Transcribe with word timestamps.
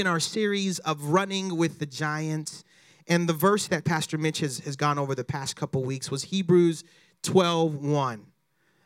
in 0.00 0.06
our 0.06 0.18
series 0.18 0.78
of 0.80 1.04
running 1.04 1.56
with 1.56 1.78
the 1.78 1.86
giants. 1.86 2.64
And 3.06 3.28
the 3.28 3.32
verse 3.32 3.68
that 3.68 3.84
Pastor 3.84 4.18
Mitch 4.18 4.40
has, 4.40 4.58
has 4.60 4.76
gone 4.76 4.98
over 4.98 5.14
the 5.14 5.24
past 5.24 5.56
couple 5.56 5.84
weeks 5.84 6.10
was 6.10 6.24
Hebrews 6.24 6.82
12 7.22 7.76
1. 7.76 8.26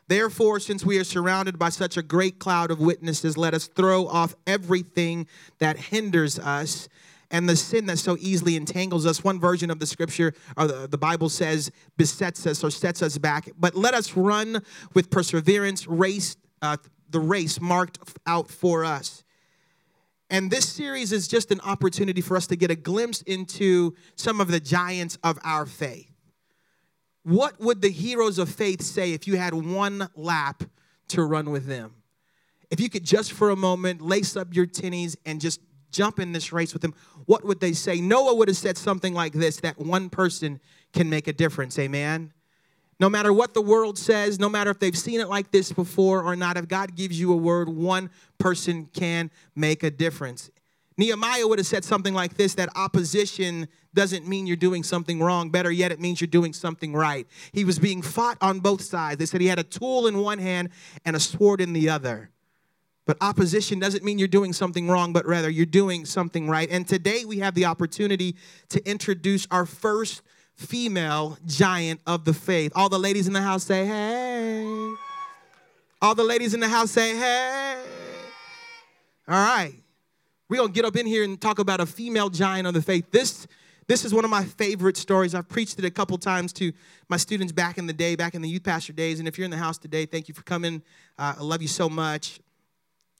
Therefore, 0.07 0.59
since 0.59 0.85
we 0.85 0.99
are 0.99 1.03
surrounded 1.03 1.57
by 1.57 1.69
such 1.69 1.97
a 1.97 2.03
great 2.03 2.37
cloud 2.37 2.69
of 2.69 2.79
witnesses, 2.79 3.37
let 3.37 3.55
us 3.55 3.65
throw 3.65 4.05
off 4.07 4.35
everything 4.45 5.25
that 5.57 5.77
hinders 5.77 6.37
us 6.37 6.87
and 7.31 7.49
the 7.49 7.55
sin 7.55 7.87
that 7.87 7.97
so 7.97 8.15
easily 8.19 8.55
entangles 8.55 9.05
us. 9.05 9.23
One 9.23 9.39
version 9.39 9.71
of 9.71 9.79
the 9.79 9.87
scripture 9.87 10.33
or 10.57 10.67
the, 10.67 10.87
the 10.87 10.97
Bible 10.97 11.29
says 11.29 11.71
besets 11.97 12.45
us 12.45 12.63
or 12.63 12.69
sets 12.69 13.01
us 13.01 13.17
back. 13.17 13.49
But 13.57 13.73
let 13.73 13.95
us 13.95 14.15
run 14.15 14.61
with 14.93 15.09
perseverance, 15.09 15.87
race 15.87 16.37
uh, 16.61 16.77
the 17.09 17.19
race 17.19 17.61
marked 17.61 17.99
out 18.27 18.49
for 18.49 18.83
us. 18.83 19.23
And 20.29 20.49
this 20.49 20.67
series 20.67 21.11
is 21.11 21.27
just 21.27 21.51
an 21.51 21.61
opportunity 21.61 22.21
for 22.21 22.35
us 22.35 22.47
to 22.47 22.55
get 22.55 22.71
a 22.71 22.75
glimpse 22.75 23.21
into 23.23 23.95
some 24.15 24.41
of 24.41 24.47
the 24.47 24.59
giants 24.59 25.17
of 25.23 25.37
our 25.43 25.65
faith. 25.65 26.11
What 27.23 27.59
would 27.59 27.81
the 27.81 27.89
heroes 27.89 28.37
of 28.37 28.49
faith 28.49 28.81
say 28.81 29.13
if 29.13 29.27
you 29.27 29.37
had 29.37 29.53
one 29.53 30.09
lap 30.15 30.63
to 31.09 31.23
run 31.23 31.51
with 31.51 31.65
them? 31.65 31.95
If 32.69 32.79
you 32.79 32.89
could 32.89 33.03
just 33.03 33.31
for 33.31 33.51
a 33.51 33.55
moment 33.55 34.01
lace 34.01 34.35
up 34.35 34.55
your 34.55 34.65
tinnies 34.65 35.15
and 35.25 35.39
just 35.39 35.59
jump 35.91 36.19
in 36.19 36.31
this 36.31 36.51
race 36.51 36.73
with 36.73 36.81
them, 36.81 36.93
what 37.25 37.43
would 37.45 37.59
they 37.59 37.73
say? 37.73 38.01
Noah 38.01 38.35
would 38.35 38.47
have 38.47 38.57
said 38.57 38.77
something 38.77 39.13
like 39.13 39.33
this 39.33 39.57
that 39.57 39.79
one 39.79 40.09
person 40.09 40.59
can 40.93 41.09
make 41.09 41.27
a 41.27 41.33
difference. 41.33 41.77
Amen. 41.79 42.33
No 42.99 43.09
matter 43.09 43.33
what 43.33 43.53
the 43.53 43.61
world 43.61 43.97
says, 43.97 44.39
no 44.39 44.47
matter 44.47 44.71
if 44.71 44.79
they've 44.79 44.97
seen 44.97 45.19
it 45.19 45.27
like 45.27 45.51
this 45.51 45.71
before 45.71 46.23
or 46.23 46.35
not, 46.35 46.55
if 46.55 46.67
God 46.67 46.95
gives 46.95 47.19
you 47.19 47.33
a 47.33 47.35
word, 47.35 47.67
one 47.67 48.09
person 48.37 48.89
can 48.93 49.31
make 49.55 49.83
a 49.83 49.91
difference. 49.91 50.49
Nehemiah 50.97 51.45
would 51.45 51.59
have 51.59 51.67
said 51.67 51.83
something 51.83 52.13
like 52.13 52.35
this 52.35 52.53
that 52.55 52.69
opposition 52.75 53.67
doesn't 53.93 54.27
mean 54.27 54.47
you're 54.47 54.55
doing 54.55 54.81
something 54.81 55.19
wrong. 55.19 55.49
Better 55.49 55.71
yet, 55.71 55.91
it 55.91 55.99
means 55.99 56.21
you're 56.21 56.27
doing 56.27 56.53
something 56.53 56.93
right. 56.93 57.27
He 57.51 57.65
was 57.65 57.79
being 57.79 58.01
fought 58.01 58.37
on 58.41 58.59
both 58.59 58.81
sides. 58.81 59.17
They 59.17 59.25
said 59.25 59.41
he 59.41 59.47
had 59.47 59.59
a 59.59 59.63
tool 59.63 60.07
in 60.07 60.19
one 60.19 60.39
hand 60.39 60.69
and 61.03 61.15
a 61.15 61.19
sword 61.19 61.59
in 61.59 61.73
the 61.73 61.89
other. 61.89 62.29
But 63.05 63.17
opposition 63.21 63.79
doesn't 63.79 64.03
mean 64.03 64.17
you're 64.17 64.27
doing 64.27 64.53
something 64.53 64.87
wrong, 64.87 65.13
but 65.13 65.25
rather 65.25 65.49
you're 65.49 65.65
doing 65.65 66.05
something 66.05 66.49
right. 66.49 66.69
And 66.71 66.87
today 66.87 67.23
we 67.25 67.39
have 67.39 67.55
the 67.55 67.65
opportunity 67.65 68.35
to 68.69 68.89
introduce 68.89 69.47
our 69.51 69.65
first 69.65 70.21
female 70.55 71.37
giant 71.45 71.99
of 72.07 72.25
the 72.25 72.33
faith. 72.33 72.71
All 72.75 72.89
the 72.89 72.99
ladies 72.99 73.27
in 73.27 73.33
the 73.33 73.41
house 73.41 73.63
say, 73.63 73.85
hey. 73.85 74.93
All 76.01 76.15
the 76.15 76.23
ladies 76.23 76.53
in 76.53 76.59
the 76.59 76.67
house 76.67 76.91
say, 76.91 77.15
hey. 77.15 77.77
All 79.27 79.35
right. 79.35 79.73
We're 80.49 80.57
going 80.57 80.69
to 80.69 80.73
get 80.73 80.85
up 80.85 80.95
in 80.95 81.05
here 81.05 81.23
and 81.23 81.39
talk 81.39 81.59
about 81.59 81.79
a 81.79 81.85
female 81.85 82.29
giant 82.29 82.67
of 82.67 82.73
the 82.73 82.81
faith. 82.81 83.09
This, 83.11 83.47
this 83.87 84.05
is 84.05 84.13
one 84.13 84.23
of 84.23 84.29
my 84.29 84.43
favorite 84.43 84.97
stories. 84.97 85.33
I've 85.33 85.49
preached 85.49 85.79
it 85.79 85.85
a 85.85 85.91
couple 85.91 86.17
times 86.17 86.53
to 86.53 86.71
my 87.09 87.17
students 87.17 87.51
back 87.51 87.77
in 87.77 87.87
the 87.87 87.93
day, 87.93 88.15
back 88.15 88.35
in 88.35 88.41
the 88.41 88.49
youth 88.49 88.63
pastor 88.63 88.93
days. 88.93 89.19
And 89.19 89.27
if 89.27 89.37
you're 89.37 89.45
in 89.45 89.51
the 89.51 89.57
house 89.57 89.77
today, 89.77 90.05
thank 90.05 90.27
you 90.27 90.33
for 90.33 90.43
coming. 90.43 90.83
Uh, 91.17 91.35
I 91.39 91.43
love 91.43 91.61
you 91.61 91.67
so 91.67 91.89
much. 91.89 92.39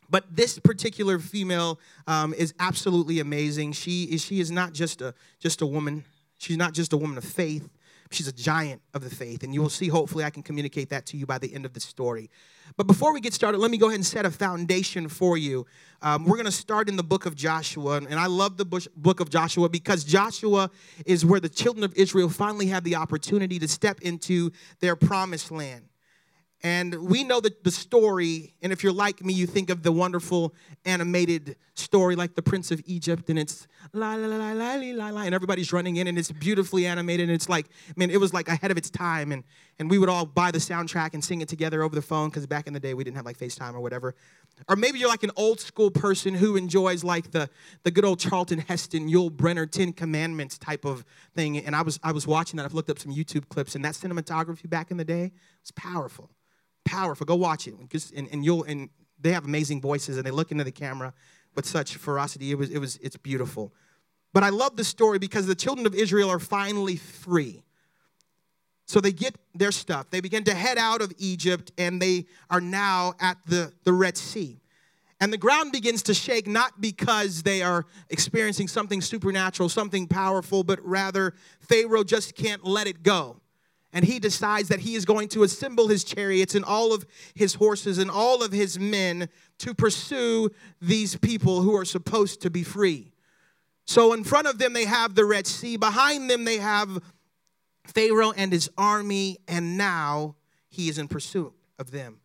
But 0.08 0.36
this 0.36 0.60
particular 0.60 1.18
female 1.18 1.80
um, 2.06 2.34
is 2.36 2.54
absolutely 2.60 3.20
amazing. 3.20 3.72
She 3.72 4.04
is, 4.04 4.24
she 4.24 4.40
is 4.40 4.52
not 4.52 4.74
just 4.74 5.02
a, 5.02 5.16
just 5.40 5.62
a 5.62 5.66
woman. 5.66 6.06
She's 6.46 6.58
not 6.58 6.76
just 6.76 6.94
a 6.94 6.98
woman 6.98 7.18
of 7.18 7.24
faith, 7.24 7.68
she's 8.12 8.28
a 8.28 8.32
giant 8.32 8.80
of 8.94 9.04
the 9.04 9.10
faith. 9.10 9.42
And 9.42 9.52
you 9.52 9.64
will 9.64 9.70
see, 9.70 9.88
hopefully, 9.88 10.24
I 10.24 10.30
can 10.30 10.44
communicate 10.44 10.90
that 10.90 11.08
to 11.08 11.18
you 11.18 11.26
by 11.26 11.40
the 11.40 11.52
end 11.52 11.66
of 11.66 11.74
the 11.74 11.80
story. 11.80 12.30
But 12.78 12.86
before 12.86 13.12
we 13.16 13.20
get 13.20 13.34
started, 13.34 13.58
let 13.58 13.72
me 13.72 13.78
go 13.78 13.88
ahead 13.88 13.96
and 13.96 14.06
set 14.06 14.28
a 14.28 14.30
foundation 14.30 15.10
for 15.10 15.38
you. 15.38 15.66
Um, 16.04 16.24
we're 16.24 16.36
going 16.36 16.46
to 16.46 16.52
start 16.52 16.88
in 16.88 16.98
the 16.98 17.04
book 17.04 17.26
of 17.26 17.36
Joshua. 17.36 17.98
And 17.98 18.14
I 18.14 18.28
love 18.28 18.58
the 18.58 18.90
book 18.96 19.20
of 19.20 19.32
Joshua 19.32 19.68
because 19.70 20.04
Joshua 20.04 20.70
is 21.08 21.26
where 21.26 21.40
the 21.40 21.50
children 21.50 21.84
of 21.84 21.96
Israel 21.96 22.30
finally 22.30 22.68
have 22.68 22.84
the 22.84 22.94
opportunity 22.94 23.58
to 23.58 23.68
step 23.68 24.02
into 24.02 24.52
their 24.82 24.96
promised 24.96 25.50
land. 25.50 25.86
And 26.66 26.96
we 26.96 27.24
know 27.24 27.40
that 27.42 27.64
the 27.64 27.70
story, 27.70 28.56
and 28.64 28.74
if 28.74 28.84
you're 28.84 28.92
like 28.92 29.24
me, 29.24 29.34
you 29.34 29.46
think 29.46 29.70
of 29.70 29.84
the 29.84 29.92
wonderful 29.92 30.56
animated 30.84 31.58
story 31.76 32.16
like 32.16 32.34
The 32.34 32.42
Prince 32.42 32.72
of 32.72 32.82
Egypt, 32.88 33.30
and 33.30 33.38
it's 33.38 33.68
la 33.94 34.16
la 34.16 34.26
la 34.26 34.38
la 34.38 34.52
la 34.54 34.74
la, 34.74 35.10
la, 35.10 35.22
and 35.22 35.36
everybody's 35.36 35.72
running 35.72 35.98
in, 35.98 36.08
and 36.08 36.18
it's 36.18 36.32
beautifully 36.32 36.88
animated, 36.88 37.30
and 37.30 37.36
it's 37.36 37.48
like, 37.48 37.68
I 37.88 37.94
mean, 37.98 38.10
it 38.10 38.20
was 38.20 38.34
like 38.34 38.48
ahead 38.48 38.72
of 38.72 38.78
its 38.78 38.90
time, 38.90 39.32
and 39.32 39.44
and 39.78 39.92
we 39.92 40.00
would 40.00 40.10
all 40.10 40.26
buy 40.26 40.50
the 40.50 40.58
soundtrack 40.58 41.14
and 41.14 41.24
sing 41.24 41.42
it 41.42 41.48
together 41.48 41.84
over 41.84 41.94
the 41.94 42.02
phone 42.02 42.30
because 42.30 42.48
back 42.48 42.66
in 42.66 42.74
the 42.74 42.80
day 42.80 42.96
we 42.96 43.04
didn't 43.04 43.18
have 43.18 43.26
like 43.26 43.38
FaceTime 43.38 43.76
or 43.76 43.82
whatever. 43.82 44.16
Or 44.68 44.76
maybe 44.76 44.98
you're 44.98 45.10
like 45.10 45.22
an 45.22 45.34
old 45.36 45.60
school 45.60 45.92
person 45.92 46.34
who 46.34 46.56
enjoys 46.56 47.04
like 47.04 47.30
the 47.30 47.48
the 47.84 47.92
good 47.92 48.06
old 48.06 48.18
Charlton 48.18 48.58
Heston, 48.58 49.08
Yul 49.08 49.30
Brynner 49.30 49.70
Ten 49.70 49.94
Commandments 49.94 50.58
type 50.58 50.84
of 50.84 51.06
thing. 51.36 51.60
And 51.60 51.76
I 51.76 51.84
was 51.84 52.00
I 52.02 52.12
was 52.12 52.26
watching 52.26 52.58
that. 52.58 52.66
I've 52.66 52.74
looked 52.74 52.90
up 52.90 52.98
some 52.98 53.14
YouTube 53.14 53.50
clips, 53.50 53.76
and 53.76 53.86
that 53.86 53.94
cinematography 53.94 54.68
back 54.68 54.90
in 54.90 54.98
the 54.98 55.06
day 55.06 55.32
was 55.62 55.70
powerful 55.70 56.32
powerful. 56.86 57.26
Go 57.26 57.36
watch 57.36 57.68
it, 57.68 57.74
and, 58.16 58.30
and 58.32 58.46
you'll 58.46 58.64
and 58.64 58.90
they 59.20 59.34
have 59.34 59.46
amazing 59.46 59.82
voices, 59.82 60.18
and 60.18 60.26
they 60.26 60.32
look 60.32 60.52
into 60.52 60.64
the 60.64 60.72
camera 60.72 61.14
with 61.56 61.66
such 61.66 61.96
ferocity. 61.96 62.52
It 62.52 62.58
was 62.58 62.70
it 62.70 62.80
was 62.80 62.98
it's 62.98 63.18
beautiful. 63.18 63.74
But 64.34 64.44
I 64.44 64.50
love 64.50 64.76
the 64.76 64.84
story 64.84 65.18
because 65.18 65.48
the 65.48 65.56
children 65.56 65.88
of 65.88 65.96
Israel 65.96 66.30
are 66.30 66.40
finally 66.40 66.98
free. 66.98 67.64
So 68.86 69.00
they 69.00 69.14
get 69.14 69.36
their 69.56 69.72
stuff. 69.72 70.10
They 70.12 70.20
begin 70.20 70.44
to 70.44 70.54
head 70.54 70.78
out 70.78 71.02
of 71.02 71.12
Egypt, 71.18 71.72
and 71.78 72.02
they 72.02 72.26
are 72.50 72.62
now 72.62 73.14
at 73.20 73.38
the, 73.46 73.72
the 73.84 73.94
Red 73.94 74.18
Sea. 74.18 74.60
And 75.20 75.32
the 75.32 75.38
ground 75.38 75.72
begins 75.72 76.04
to 76.04 76.14
shake 76.14 76.48
not 76.48 76.82
because 76.82 77.44
they 77.44 77.62
are 77.64 77.86
experiencing 78.10 78.68
something 78.68 79.02
supernatural, 79.02 79.70
something 79.70 80.06
powerful, 80.06 80.64
but 80.64 80.86
rather 80.86 81.34
Pharaoh 81.62 82.04
just 82.04 82.36
can't 82.36 82.64
let 82.66 82.86
it 82.88 83.02
go 83.02 83.40
and 83.96 84.04
he 84.04 84.20
decides 84.20 84.68
that 84.68 84.82
he 84.82 84.96
is 84.96 85.06
going 85.06 85.30
to 85.30 85.44
assemble 85.44 85.88
his 85.88 86.04
chariots 86.04 86.54
and 86.54 86.66
all 86.66 86.94
of 86.94 87.06
his 87.34 87.54
horses 87.54 87.98
and 87.98 88.12
all 88.12 88.44
of 88.44 88.52
his 88.52 88.78
men 88.78 89.30
to 89.58 89.74
pursue 89.74 90.52
these 90.82 91.16
people 91.16 91.62
who 91.62 91.74
are 91.78 91.86
supposed 91.86 92.42
to 92.42 92.50
be 92.50 92.62
free. 92.62 93.14
So 93.86 94.12
in 94.12 94.26
front 94.26 94.48
of 94.48 94.58
them, 94.58 94.74
they 94.74 94.84
have 94.84 95.16
the 95.16 95.24
Red 95.24 95.48
Sea. 95.48 95.78
Behind 95.78 96.30
them, 96.30 96.44
they 96.44 96.58
have 96.58 97.02
Pharaoh 97.86 98.34
and 98.36 98.52
his 98.52 98.70
army, 98.78 99.38
and 99.48 99.78
now 99.78 100.36
he 100.68 100.90
is 100.90 100.98
in 100.98 101.08
pursuit 101.08 101.54
of 101.80 101.92
them. 101.92 102.20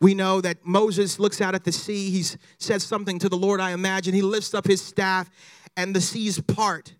We 0.00 0.14
know 0.14 0.40
that 0.40 0.64
Moses 0.64 1.18
looks 1.18 1.42
out 1.42 1.54
at 1.54 1.64
the 1.64 1.72
sea. 1.72 2.08
He 2.10 2.24
says 2.58 2.82
something 2.82 3.18
to 3.18 3.28
the 3.28 3.36
Lord, 3.36 3.60
I 3.60 3.72
imagine. 3.72 4.14
He 4.14 4.22
lifts 4.22 4.54
up 4.54 4.66
his 4.66 4.80
staff, 4.80 5.30
and 5.76 5.94
the 5.94 6.00
seas 6.00 6.40
part. 6.40 6.94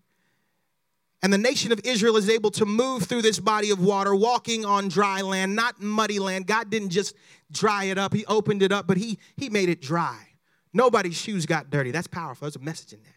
And 1.23 1.33
the 1.33 1.37
nation 1.37 1.71
of 1.71 1.81
Israel 1.83 2.15
is 2.15 2.29
able 2.29 2.51
to 2.51 2.65
move 2.65 3.03
through 3.03 3.23
this 3.23 3.39
body 3.39 3.71
of 3.71 3.79
water, 3.79 4.15
walking 4.15 4.65
on 4.65 4.87
dry 4.87 5.21
land, 5.21 5.55
not 5.55 5.81
muddy 5.81 6.19
land. 6.19 6.45
God 6.45 6.69
didn't 6.69 6.89
just 6.89 7.15
dry 7.51 7.85
it 7.85 7.97
up, 7.97 8.13
He 8.13 8.25
opened 8.25 8.61
it 8.61 8.71
up, 8.71 8.87
but 8.87 8.97
He, 8.97 9.17
he 9.35 9.49
made 9.49 9.69
it 9.69 9.81
dry. 9.81 10.27
Nobody's 10.73 11.17
shoes 11.17 11.45
got 11.45 11.69
dirty. 11.71 11.91
That's 11.91 12.07
powerful. 12.07 12.45
There's 12.45 12.55
a 12.55 12.59
message 12.59 12.93
in 12.93 12.99
that. 13.03 13.15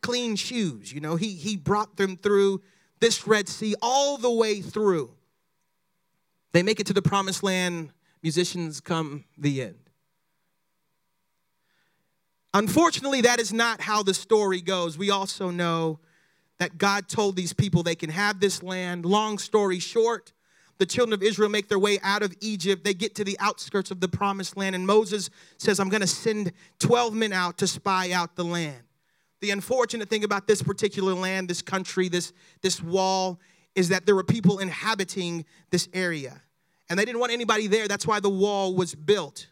Clean 0.00 0.36
shoes, 0.36 0.92
you 0.92 1.00
know, 1.00 1.16
he, 1.16 1.32
he 1.32 1.56
brought 1.56 1.96
them 1.96 2.16
through 2.16 2.62
this 3.00 3.26
Red 3.26 3.48
Sea 3.48 3.74
all 3.82 4.16
the 4.16 4.30
way 4.30 4.60
through. 4.60 5.12
They 6.52 6.62
make 6.62 6.78
it 6.78 6.86
to 6.86 6.92
the 6.92 7.02
promised 7.02 7.42
land. 7.42 7.90
Musicians 8.22 8.80
come 8.80 9.24
the 9.36 9.62
end. 9.62 9.78
Unfortunately, 12.54 13.22
that 13.22 13.40
is 13.40 13.52
not 13.52 13.80
how 13.80 14.02
the 14.02 14.14
story 14.14 14.60
goes. 14.60 14.96
We 14.96 15.10
also 15.10 15.50
know 15.50 15.98
that 16.58 16.78
God 16.78 17.08
told 17.08 17.36
these 17.36 17.52
people 17.52 17.82
they 17.82 17.94
can 17.94 18.10
have 18.10 18.40
this 18.40 18.62
land. 18.62 19.04
Long 19.04 19.38
story 19.38 19.78
short, 19.78 20.32
the 20.78 20.86
children 20.86 21.12
of 21.12 21.22
Israel 21.22 21.48
make 21.48 21.68
their 21.68 21.78
way 21.78 21.98
out 22.02 22.22
of 22.22 22.34
Egypt. 22.40 22.84
They 22.84 22.94
get 22.94 23.14
to 23.16 23.24
the 23.24 23.36
outskirts 23.40 23.90
of 23.90 24.00
the 24.00 24.08
promised 24.08 24.56
land, 24.56 24.74
and 24.74 24.86
Moses 24.86 25.30
says, 25.58 25.80
I'm 25.80 25.88
going 25.88 26.00
to 26.00 26.06
send 26.06 26.52
12 26.78 27.14
men 27.14 27.32
out 27.32 27.58
to 27.58 27.66
spy 27.66 28.12
out 28.12 28.36
the 28.36 28.44
land. 28.44 28.82
The 29.40 29.50
unfortunate 29.50 30.08
thing 30.08 30.24
about 30.24 30.46
this 30.48 30.62
particular 30.62 31.14
land, 31.14 31.48
this 31.48 31.62
country, 31.62 32.08
this, 32.08 32.32
this 32.60 32.82
wall, 32.82 33.38
is 33.74 33.90
that 33.90 34.04
there 34.04 34.16
were 34.16 34.24
people 34.24 34.58
inhabiting 34.58 35.44
this 35.70 35.88
area. 35.94 36.42
And 36.90 36.98
they 36.98 37.04
didn't 37.04 37.20
want 37.20 37.32
anybody 37.32 37.68
there. 37.68 37.86
That's 37.86 38.06
why 38.06 38.18
the 38.18 38.30
wall 38.30 38.74
was 38.74 38.94
built. 38.94 39.46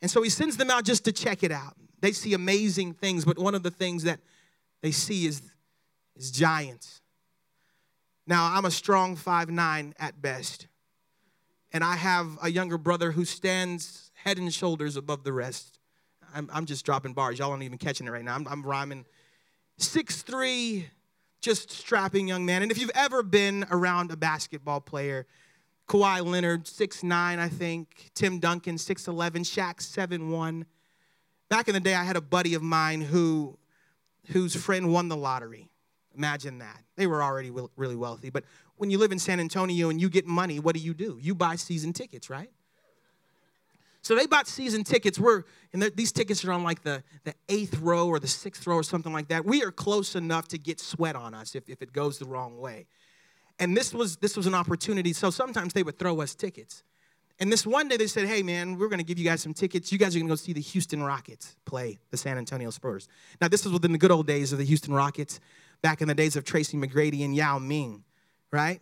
And 0.00 0.10
so 0.10 0.22
he 0.22 0.30
sends 0.30 0.56
them 0.56 0.70
out 0.70 0.84
just 0.84 1.04
to 1.06 1.12
check 1.12 1.42
it 1.42 1.50
out. 1.50 1.74
They 2.00 2.12
see 2.12 2.34
amazing 2.34 2.94
things, 2.94 3.24
but 3.24 3.38
one 3.38 3.56
of 3.56 3.64
the 3.64 3.70
things 3.70 4.04
that 4.04 4.20
they 4.82 4.92
see 4.92 5.26
is 5.26 5.42
is 6.18 6.30
giants. 6.30 7.00
Now, 8.26 8.52
I'm 8.52 8.64
a 8.64 8.70
strong 8.70 9.16
five 9.16 9.48
nine 9.48 9.94
at 9.98 10.20
best, 10.20 10.66
and 11.72 11.82
I 11.82 11.96
have 11.96 12.38
a 12.42 12.50
younger 12.50 12.76
brother 12.76 13.12
who 13.12 13.24
stands 13.24 14.10
head 14.24 14.36
and 14.36 14.52
shoulders 14.52 14.96
above 14.96 15.24
the 15.24 15.32
rest. 15.32 15.78
I'm, 16.34 16.50
I'm 16.52 16.66
just 16.66 16.84
dropping 16.84 17.14
bars. 17.14 17.38
Y'all 17.38 17.50
aren't 17.50 17.62
even 17.62 17.78
catching 17.78 18.06
it 18.06 18.10
right 18.10 18.24
now. 18.24 18.34
I'm, 18.34 18.46
I'm 18.48 18.62
rhyming. 18.62 19.06
Six 19.78 20.22
three, 20.22 20.88
just 21.40 21.70
strapping 21.70 22.28
young 22.28 22.44
man. 22.44 22.62
And 22.62 22.70
if 22.70 22.78
you've 22.78 22.90
ever 22.94 23.22
been 23.22 23.64
around 23.70 24.10
a 24.10 24.16
basketball 24.16 24.80
player, 24.80 25.26
Kawhi 25.88 26.24
Leonard, 26.24 26.66
six 26.68 27.02
nine, 27.02 27.38
I 27.38 27.48
think. 27.48 28.10
Tim 28.14 28.40
Duncan, 28.40 28.76
6'11. 28.76 29.38
Shaq, 29.38 29.80
seven 29.80 30.30
one. 30.30 30.66
Back 31.48 31.68
in 31.68 31.74
the 31.74 31.80
day, 31.80 31.94
I 31.94 32.04
had 32.04 32.16
a 32.16 32.20
buddy 32.20 32.52
of 32.52 32.62
mine 32.62 33.00
who, 33.00 33.56
whose 34.32 34.54
friend 34.54 34.92
won 34.92 35.08
the 35.08 35.16
lottery. 35.16 35.70
Imagine 36.18 36.58
that. 36.58 36.82
They 36.96 37.06
were 37.06 37.22
already 37.22 37.52
really 37.76 37.96
wealthy. 37.96 38.28
But 38.28 38.42
when 38.76 38.90
you 38.90 38.98
live 38.98 39.12
in 39.12 39.20
San 39.20 39.38
Antonio 39.38 39.88
and 39.88 40.00
you 40.00 40.10
get 40.10 40.26
money, 40.26 40.58
what 40.58 40.74
do 40.74 40.80
you 40.80 40.92
do? 40.92 41.16
You 41.20 41.34
buy 41.34 41.54
season 41.54 41.92
tickets, 41.92 42.28
right? 42.28 42.50
So 44.02 44.16
they 44.16 44.26
bought 44.26 44.48
season 44.48 44.82
tickets. 44.84 45.18
We're 45.18 45.44
and 45.72 45.82
these 45.94 46.10
tickets 46.10 46.44
are 46.44 46.52
on 46.52 46.64
like 46.64 46.82
the, 46.82 47.04
the 47.24 47.34
eighth 47.48 47.78
row 47.78 48.08
or 48.08 48.18
the 48.18 48.26
sixth 48.26 48.66
row 48.66 48.76
or 48.76 48.82
something 48.82 49.12
like 49.12 49.28
that. 49.28 49.44
We 49.44 49.62
are 49.62 49.70
close 49.70 50.16
enough 50.16 50.48
to 50.48 50.58
get 50.58 50.80
sweat 50.80 51.14
on 51.14 51.34
us 51.34 51.54
if, 51.54 51.68
if 51.68 51.82
it 51.82 51.92
goes 51.92 52.18
the 52.18 52.24
wrong 52.26 52.58
way. 52.58 52.86
And 53.60 53.76
this 53.76 53.94
was 53.94 54.16
this 54.16 54.36
was 54.36 54.46
an 54.46 54.54
opportunity. 54.54 55.12
So 55.12 55.30
sometimes 55.30 55.72
they 55.72 55.84
would 55.84 55.98
throw 55.98 56.20
us 56.20 56.34
tickets. 56.34 56.82
And 57.40 57.52
this 57.52 57.64
one 57.64 57.86
day 57.86 57.96
they 57.96 58.08
said, 58.08 58.26
hey 58.26 58.42
man, 58.42 58.78
we're 58.78 58.88
gonna 58.88 59.04
give 59.04 59.18
you 59.18 59.24
guys 59.24 59.42
some 59.42 59.54
tickets. 59.54 59.92
You 59.92 59.98
guys 59.98 60.16
are 60.16 60.18
gonna 60.18 60.28
go 60.28 60.36
see 60.36 60.52
the 60.52 60.60
Houston 60.60 61.02
Rockets 61.02 61.56
play 61.64 61.98
the 62.10 62.16
San 62.16 62.38
Antonio 62.38 62.70
Spurs. 62.70 63.08
Now, 63.40 63.48
this 63.48 63.64
was 63.64 63.72
within 63.72 63.92
the 63.92 63.98
good 63.98 64.10
old 64.10 64.26
days 64.26 64.52
of 64.52 64.58
the 64.58 64.64
Houston 64.64 64.92
Rockets, 64.94 65.38
back 65.82 66.00
in 66.00 66.08
the 66.08 66.14
days 66.14 66.36
of 66.36 66.44
Tracy 66.44 66.76
McGrady 66.76 67.24
and 67.24 67.34
Yao 67.34 67.58
Ming, 67.58 68.04
right? 68.52 68.80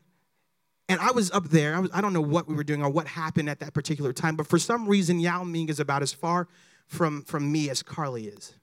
And 0.89 1.01
I 1.01 1.11
was 1.11 1.31
up 1.31 1.49
there. 1.49 1.75
I, 1.75 1.81
was, 1.81 1.91
I 1.93 2.01
don't 2.01 2.13
know 2.13 2.21
what 2.21 2.47
we 2.47 2.55
were 2.55 2.65
doing 2.65 2.83
or 2.83 2.91
what 2.91 3.07
happened 3.07 3.51
at 3.51 3.61
that 3.61 3.75
particular 3.75 4.13
time, 4.13 4.37
but 4.37 4.47
for 4.47 4.59
some 4.59 4.89
reason, 4.89 5.19
Yao 5.19 5.43
Ming 5.43 5.69
is 5.69 5.81
about 5.81 6.03
as 6.03 6.13
far 6.13 6.49
from, 6.87 7.23
from 7.23 7.51
me 7.51 7.69
as 7.71 7.83
Carly 7.83 8.29
is. 8.29 8.55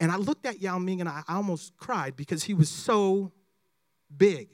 And 0.00 0.10
I 0.10 0.16
looked 0.16 0.46
at 0.46 0.60
Yao 0.60 0.78
Ming 0.78 1.00
and 1.00 1.08
I 1.08 1.22
almost 1.28 1.76
cried 1.76 2.16
because 2.16 2.44
he 2.44 2.54
was 2.54 2.70
so 2.70 3.32
big. 4.16 4.48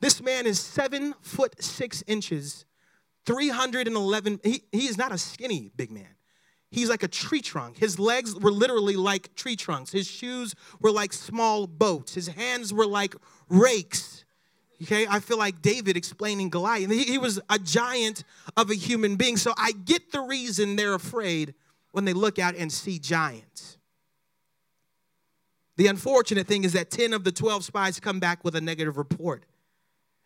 This 0.00 0.22
man 0.22 0.46
is 0.46 0.58
seven 0.58 1.14
foot 1.20 1.62
six 1.62 2.02
inches, 2.06 2.64
311. 3.26 4.40
He, 4.42 4.64
he 4.72 4.86
is 4.86 4.96
not 4.96 5.12
a 5.12 5.18
skinny 5.18 5.70
big 5.76 5.92
man. 5.92 6.08
He's 6.72 6.88
like 6.88 7.02
a 7.02 7.08
tree 7.08 7.42
trunk. 7.42 7.76
His 7.76 7.98
legs 7.98 8.34
were 8.34 8.50
literally 8.50 8.96
like 8.96 9.34
tree 9.34 9.56
trunks. 9.56 9.92
His 9.92 10.08
shoes 10.08 10.54
were 10.80 10.90
like 10.90 11.12
small 11.12 11.66
boats. 11.66 12.14
His 12.14 12.28
hands 12.28 12.72
were 12.72 12.86
like 12.86 13.14
rakes. 13.50 14.24
Okay, 14.82 15.06
I 15.06 15.20
feel 15.20 15.36
like 15.36 15.60
David 15.60 15.98
explaining 15.98 16.48
Goliath. 16.48 16.90
He, 16.90 17.18
was 17.18 17.38
a 17.50 17.58
giant 17.58 18.24
of 18.56 18.70
a 18.70 18.74
human 18.74 19.16
being. 19.16 19.36
So 19.36 19.52
I 19.56 19.72
get 19.72 20.12
the 20.12 20.22
reason 20.22 20.74
they're 20.74 20.94
afraid 20.94 21.54
when 21.92 22.06
they 22.06 22.14
look 22.14 22.38
out 22.38 22.56
and 22.56 22.72
see 22.72 22.98
giants. 22.98 23.76
The 25.76 25.88
unfortunate 25.88 26.46
thing 26.46 26.64
is 26.64 26.72
that 26.72 26.90
10 26.90 27.12
of 27.12 27.22
the 27.22 27.32
12 27.32 27.64
spies 27.64 28.00
come 28.00 28.18
back 28.18 28.44
with 28.44 28.56
a 28.56 28.62
negative 28.62 28.96
report. 28.96 29.44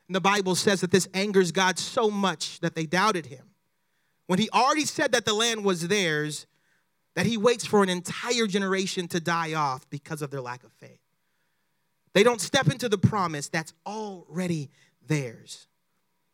And 0.06 0.14
the 0.14 0.20
Bible 0.20 0.54
says 0.54 0.80
that 0.80 0.92
this 0.92 1.08
angers 1.12 1.50
God 1.50 1.78
so 1.78 2.08
much 2.08 2.60
that 2.60 2.76
they 2.76 2.86
doubted 2.86 3.26
him. 3.26 3.50
When 4.26 4.38
he 4.38 4.50
already 4.50 4.84
said 4.84 5.12
that 5.12 5.24
the 5.24 5.34
land 5.34 5.64
was 5.64 5.88
theirs, 5.88 6.46
that 7.14 7.26
he 7.26 7.36
waits 7.36 7.64
for 7.64 7.82
an 7.82 7.88
entire 7.88 8.46
generation 8.46 9.08
to 9.08 9.20
die 9.20 9.54
off 9.54 9.88
because 9.88 10.22
of 10.22 10.30
their 10.30 10.40
lack 10.40 10.64
of 10.64 10.72
faith. 10.72 11.00
They 12.12 12.22
don't 12.22 12.40
step 12.40 12.68
into 12.68 12.88
the 12.88 12.98
promise 12.98 13.48
that's 13.48 13.72
already 13.86 14.70
theirs. 15.06 15.68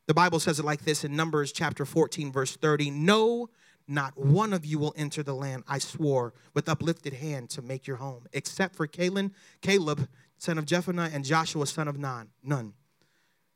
The 0.06 0.14
Bible 0.14 0.40
says 0.40 0.58
it 0.58 0.64
like 0.64 0.84
this 0.84 1.04
in 1.04 1.16
Numbers 1.16 1.52
chapter 1.52 1.84
14, 1.84 2.32
verse 2.32 2.56
30 2.56 2.90
No, 2.90 3.50
not 3.86 4.16
one 4.16 4.52
of 4.52 4.64
you 4.64 4.78
will 4.78 4.94
enter 4.96 5.22
the 5.22 5.34
land 5.34 5.64
I 5.68 5.78
swore 5.78 6.34
with 6.54 6.68
uplifted 6.68 7.14
hand 7.14 7.50
to 7.50 7.62
make 7.62 7.86
your 7.86 7.96
home, 7.96 8.26
except 8.32 8.74
for 8.74 8.86
Caleb, 8.86 9.32
Caleb, 9.60 10.08
son 10.38 10.58
of 10.58 10.66
Jephunneh, 10.66 11.14
and 11.14 11.24
Joshua, 11.24 11.66
son 11.66 11.88
of 11.88 11.98
Nun. 11.98 12.28
None. 12.42 12.74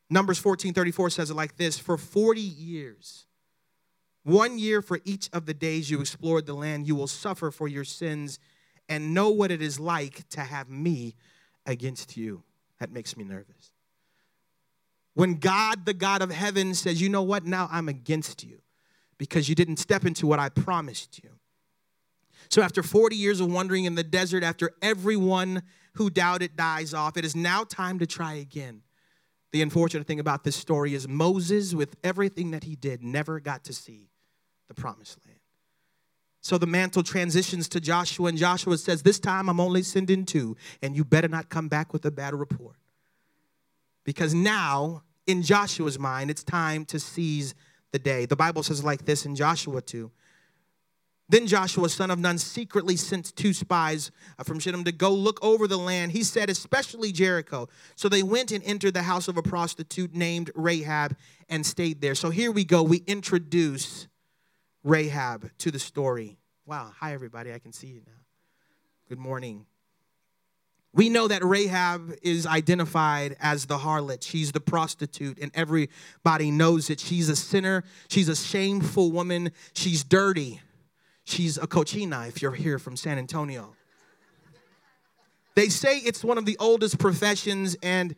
Numbers 0.08 0.38
14, 0.38 0.72
34 0.72 1.10
says 1.10 1.30
it 1.30 1.34
like 1.34 1.56
this 1.56 1.78
For 1.78 1.96
40 1.96 2.40
years, 2.40 3.26
one 4.26 4.58
year 4.58 4.82
for 4.82 4.98
each 5.04 5.30
of 5.32 5.46
the 5.46 5.54
days 5.54 5.88
you 5.88 6.00
explored 6.00 6.46
the 6.46 6.54
land, 6.54 6.88
you 6.88 6.96
will 6.96 7.06
suffer 7.06 7.52
for 7.52 7.68
your 7.68 7.84
sins 7.84 8.40
and 8.88 9.14
know 9.14 9.30
what 9.30 9.52
it 9.52 9.62
is 9.62 9.78
like 9.78 10.28
to 10.30 10.40
have 10.40 10.68
me 10.68 11.14
against 11.64 12.16
you. 12.16 12.42
That 12.80 12.90
makes 12.90 13.16
me 13.16 13.22
nervous. 13.22 13.70
When 15.14 15.34
God, 15.34 15.86
the 15.86 15.94
God 15.94 16.22
of 16.22 16.32
heaven, 16.32 16.74
says, 16.74 17.00
You 17.00 17.08
know 17.08 17.22
what? 17.22 17.46
Now 17.46 17.68
I'm 17.70 17.88
against 17.88 18.42
you 18.42 18.62
because 19.16 19.48
you 19.48 19.54
didn't 19.54 19.76
step 19.76 20.04
into 20.04 20.26
what 20.26 20.40
I 20.40 20.48
promised 20.48 21.22
you. 21.22 21.30
So, 22.50 22.62
after 22.62 22.82
40 22.82 23.14
years 23.14 23.38
of 23.38 23.52
wandering 23.52 23.84
in 23.84 23.94
the 23.94 24.02
desert, 24.02 24.42
after 24.42 24.72
everyone 24.82 25.62
who 25.92 26.10
doubted 26.10 26.56
dies 26.56 26.92
off, 26.92 27.16
it 27.16 27.24
is 27.24 27.36
now 27.36 27.62
time 27.62 28.00
to 28.00 28.06
try 28.06 28.34
again. 28.34 28.82
The 29.52 29.62
unfortunate 29.62 30.08
thing 30.08 30.18
about 30.18 30.42
this 30.42 30.56
story 30.56 30.94
is 30.94 31.06
Moses, 31.06 31.76
with 31.76 31.94
everything 32.02 32.50
that 32.50 32.64
he 32.64 32.74
did, 32.74 33.04
never 33.04 33.38
got 33.38 33.62
to 33.64 33.72
see 33.72 34.10
the 34.68 34.74
promised 34.74 35.18
land. 35.26 35.38
So 36.40 36.58
the 36.58 36.66
mantle 36.66 37.02
transitions 37.02 37.68
to 37.70 37.80
Joshua, 37.80 38.28
and 38.28 38.38
Joshua 38.38 38.78
says, 38.78 39.02
This 39.02 39.18
time 39.18 39.48
I'm 39.48 39.58
only 39.58 39.82
sending 39.82 40.24
two, 40.24 40.56
and 40.80 40.96
you 40.96 41.04
better 41.04 41.28
not 41.28 41.48
come 41.48 41.68
back 41.68 41.92
with 41.92 42.04
a 42.04 42.10
bad 42.10 42.34
report. 42.34 42.76
Because 44.04 44.32
now, 44.32 45.02
in 45.26 45.42
Joshua's 45.42 45.98
mind, 45.98 46.30
it's 46.30 46.44
time 46.44 46.84
to 46.86 47.00
seize 47.00 47.54
the 47.90 47.98
day. 47.98 48.26
The 48.26 48.36
Bible 48.36 48.62
says 48.62 48.84
like 48.84 49.04
this 49.04 49.26
in 49.26 49.34
Joshua 49.34 49.82
2. 49.82 50.10
Then 51.28 51.48
Joshua, 51.48 51.88
son 51.88 52.12
of 52.12 52.20
Nun, 52.20 52.38
secretly 52.38 52.96
sent 52.96 53.34
two 53.34 53.52
spies 53.52 54.12
uh, 54.38 54.44
from 54.44 54.60
Shittim 54.60 54.84
to 54.84 54.92
go 54.92 55.12
look 55.12 55.42
over 55.42 55.66
the 55.66 55.76
land. 55.76 56.12
He 56.12 56.22
said, 56.22 56.48
especially 56.48 57.10
Jericho. 57.10 57.68
So 57.96 58.08
they 58.08 58.22
went 58.22 58.52
and 58.52 58.62
entered 58.62 58.94
the 58.94 59.02
house 59.02 59.26
of 59.26 59.36
a 59.36 59.42
prostitute 59.42 60.14
named 60.14 60.52
Rahab 60.54 61.16
and 61.48 61.66
stayed 61.66 62.00
there. 62.00 62.14
So 62.14 62.30
here 62.30 62.52
we 62.52 62.64
go. 62.64 62.84
We 62.84 62.98
introduce 63.08 64.06
Rahab 64.86 65.50
to 65.58 65.72
the 65.72 65.80
story. 65.80 66.38
Wow. 66.64 66.92
Hi, 67.00 67.12
everybody. 67.12 67.52
I 67.52 67.58
can 67.58 67.72
see 67.72 67.88
you 67.88 68.02
now. 68.06 68.12
Good 69.08 69.18
morning. 69.18 69.66
We 70.94 71.08
know 71.08 71.26
that 71.26 71.44
Rahab 71.44 72.14
is 72.22 72.46
identified 72.46 73.36
as 73.40 73.66
the 73.66 73.78
harlot. 73.78 74.22
She's 74.22 74.52
the 74.52 74.60
prostitute, 74.60 75.38
and 75.40 75.50
everybody 75.54 76.52
knows 76.52 76.88
it. 76.88 77.00
She's 77.00 77.28
a 77.28 77.34
sinner. 77.34 77.82
She's 78.08 78.28
a 78.28 78.36
shameful 78.36 79.10
woman. 79.10 79.50
She's 79.74 80.04
dirty. 80.04 80.60
She's 81.24 81.58
a 81.58 81.66
cochina 81.66 82.28
if 82.28 82.40
you're 82.40 82.52
here 82.52 82.78
from 82.78 82.96
San 82.96 83.18
Antonio. 83.18 83.74
They 85.56 85.68
say 85.68 85.98
it's 85.98 86.22
one 86.22 86.38
of 86.38 86.46
the 86.46 86.56
oldest 86.60 87.00
professions, 87.00 87.76
and 87.82 88.14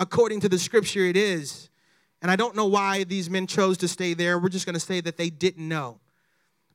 according 0.00 0.40
to 0.40 0.48
the 0.48 0.58
scripture, 0.58 1.04
it 1.04 1.16
is. 1.16 1.70
And 2.20 2.30
I 2.30 2.36
don't 2.36 2.56
know 2.56 2.66
why 2.66 3.04
these 3.04 3.30
men 3.30 3.46
chose 3.46 3.78
to 3.78 3.88
stay 3.88 4.14
there. 4.14 4.38
We're 4.38 4.48
just 4.48 4.66
going 4.66 4.74
to 4.74 4.80
say 4.80 5.00
that 5.00 5.16
they 5.16 5.30
didn't 5.30 5.66
know. 5.66 6.00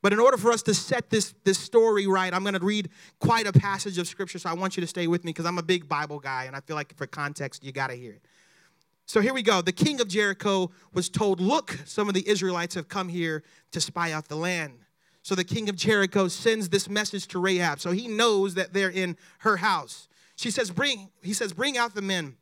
But 0.01 0.11
in 0.11 0.19
order 0.19 0.35
for 0.35 0.51
us 0.51 0.61
to 0.63 0.73
set 0.73 1.09
this, 1.09 1.33
this 1.45 1.57
story 1.57 2.07
right, 2.07 2.33
I'm 2.33 2.43
going 2.43 2.59
to 2.59 2.65
read 2.65 2.89
quite 3.19 3.47
a 3.47 3.53
passage 3.53 3.97
of 3.97 4.07
scripture. 4.07 4.37
So 4.37 4.49
I 4.49 4.53
want 4.53 4.75
you 4.75 4.81
to 4.81 4.87
stay 4.87 5.07
with 5.07 5.23
me 5.23 5.29
because 5.29 5.45
I'm 5.45 5.57
a 5.57 5.63
big 5.63 5.87
Bible 5.87 6.19
guy 6.19 6.43
and 6.43 6.55
I 6.55 6.59
feel 6.59 6.75
like 6.75 6.95
for 6.97 7.07
context, 7.07 7.63
you 7.63 7.71
got 7.71 7.87
to 7.87 7.95
hear 7.95 8.13
it. 8.13 8.21
So 9.05 9.21
here 9.21 9.33
we 9.33 9.43
go. 9.43 9.61
The 9.61 9.71
king 9.71 10.01
of 10.01 10.07
Jericho 10.07 10.71
was 10.93 11.09
told, 11.09 11.39
Look, 11.39 11.77
some 11.85 12.07
of 12.07 12.13
the 12.13 12.27
Israelites 12.27 12.75
have 12.75 12.87
come 12.87 13.09
here 13.09 13.43
to 13.71 13.81
spy 13.81 14.11
out 14.11 14.27
the 14.27 14.35
land. 14.35 14.79
So 15.23 15.35
the 15.35 15.43
king 15.43 15.69
of 15.69 15.75
Jericho 15.75 16.27
sends 16.27 16.69
this 16.69 16.89
message 16.89 17.27
to 17.29 17.39
Rahab. 17.39 17.79
So 17.79 17.91
he 17.91 18.07
knows 18.07 18.55
that 18.55 18.73
they're 18.73 18.89
in 18.89 19.17
her 19.39 19.57
house. 19.57 20.09
She 20.35 20.51
says, 20.51 20.69
Bring, 20.69 21.09
he 21.21 21.33
says, 21.33 21.53
Bring 21.53 21.77
out 21.77 21.95
the 21.95 22.01
men 22.01 22.35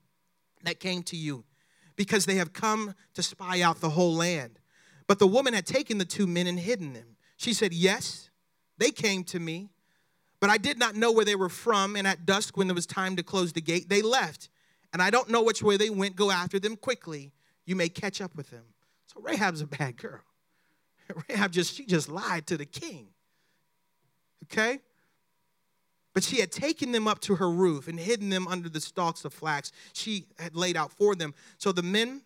that 0.64 0.80
came 0.80 1.04
to 1.04 1.16
you 1.16 1.44
because 1.96 2.26
they 2.26 2.36
have 2.36 2.54
come 2.54 2.96
to 3.14 3.24
spy 3.24 3.62
out 3.62 3.82
the 3.82 3.90
whole 3.90 4.16
land. 4.16 4.60
But 5.08 5.20
the 5.20 5.28
woman 5.28 5.54
had 5.54 5.66
taken 5.66 5.98
the 5.98 6.06
two 6.06 6.28
men 6.28 6.48
and 6.48 6.60
hidden 6.60 6.94
them. 6.94 7.18
She 7.38 7.54
said, 7.54 7.74
Yes, 7.74 8.30
they 8.78 8.92
came 8.92 9.24
to 9.26 9.40
me, 9.40 9.70
but 10.40 10.50
I 10.50 10.58
did 10.58 10.80
not 10.80 10.96
know 10.96 11.12
where 11.12 11.26
they 11.26 11.36
were 11.36 11.50
from. 11.50 11.96
And 11.96 12.08
at 12.08 12.26
dusk, 12.26 12.58
when 12.58 12.70
it 12.70 12.74
was 12.74 12.86
time 12.86 13.16
to 13.16 13.24
close 13.24 13.54
the 13.54 13.62
gate, 13.62 13.90
they 13.90 14.02
left. 14.02 14.50
And 14.94 15.02
I 15.02 15.10
don't 15.10 15.30
know 15.30 15.42
which 15.42 15.62
way 15.62 15.78
they 15.78 15.90
went. 15.90 16.16
Go 16.16 16.32
after 16.32 16.60
them 16.60 16.76
quickly. 16.76 17.32
You 17.66 17.76
may 17.76 17.90
catch 17.90 18.22
up 18.22 18.36
with 18.36 18.50
them. 18.50 18.64
So 19.08 19.22
Rahab's 19.22 19.62
a 19.62 19.68
bad 19.68 19.98
girl. 19.98 20.22
Rahab 21.30 21.52
just, 21.52 21.76
she 21.76 21.86
just 21.86 22.10
lied 22.10 22.48
to 22.48 22.58
the 22.58 22.66
king. 22.66 23.08
Okay? 24.46 24.80
But 26.14 26.24
she 26.24 26.40
had 26.40 26.52
taken 26.52 26.92
them 26.92 27.08
up 27.08 27.20
to 27.22 27.36
her 27.36 27.50
roof 27.50 27.88
and 27.88 28.00
hidden 28.00 28.30
them 28.30 28.48
under 28.48 28.68
the 28.68 28.82
stalks 28.82 29.24
of 29.24 29.34
flax 29.34 29.72
she 29.94 30.26
had 30.38 30.56
laid 30.56 30.76
out 30.76 30.92
for 30.92 31.16
them. 31.16 31.34
So 31.58 31.72
the 31.72 31.84
men 31.84 32.24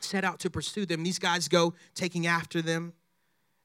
set 0.00 0.24
out 0.24 0.38
to 0.40 0.50
pursue 0.50 0.86
them. 0.86 1.02
These 1.02 1.18
guys 1.18 1.48
go 1.48 1.74
taking 1.94 2.26
after 2.26 2.62
them. 2.62 2.92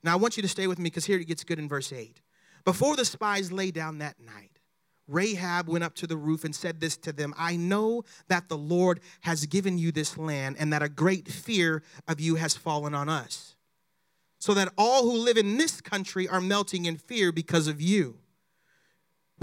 Now 0.03 0.13
I 0.13 0.15
want 0.15 0.37
you 0.37 0.43
to 0.43 0.49
stay 0.49 0.67
with 0.67 0.79
me 0.79 0.85
because 0.85 1.05
here 1.05 1.19
it 1.19 1.27
gets 1.27 1.43
good 1.43 1.59
in 1.59 1.69
verse 1.69 1.93
8. 1.93 2.19
Before 2.65 2.95
the 2.95 3.05
spies 3.05 3.51
lay 3.51 3.71
down 3.71 3.99
that 3.99 4.19
night, 4.19 4.59
Rahab 5.07 5.67
went 5.67 5.83
up 5.83 5.95
to 5.95 6.07
the 6.07 6.15
roof 6.15 6.43
and 6.43 6.55
said 6.55 6.79
this 6.79 6.97
to 6.97 7.11
them 7.11 7.33
I 7.37 7.55
know 7.55 8.03
that 8.29 8.49
the 8.49 8.57
Lord 8.57 9.01
has 9.21 9.45
given 9.45 9.77
you 9.77 9.91
this 9.91 10.17
land 10.17 10.55
and 10.57 10.71
that 10.71 10.81
a 10.81 10.89
great 10.89 11.27
fear 11.27 11.83
of 12.07 12.19
you 12.19 12.35
has 12.35 12.55
fallen 12.55 12.93
on 12.93 13.09
us, 13.09 13.55
so 14.39 14.53
that 14.53 14.71
all 14.77 15.03
who 15.03 15.17
live 15.17 15.37
in 15.37 15.57
this 15.57 15.81
country 15.81 16.27
are 16.27 16.41
melting 16.41 16.85
in 16.85 16.97
fear 16.97 17.31
because 17.31 17.67
of 17.67 17.81
you. 17.81 18.17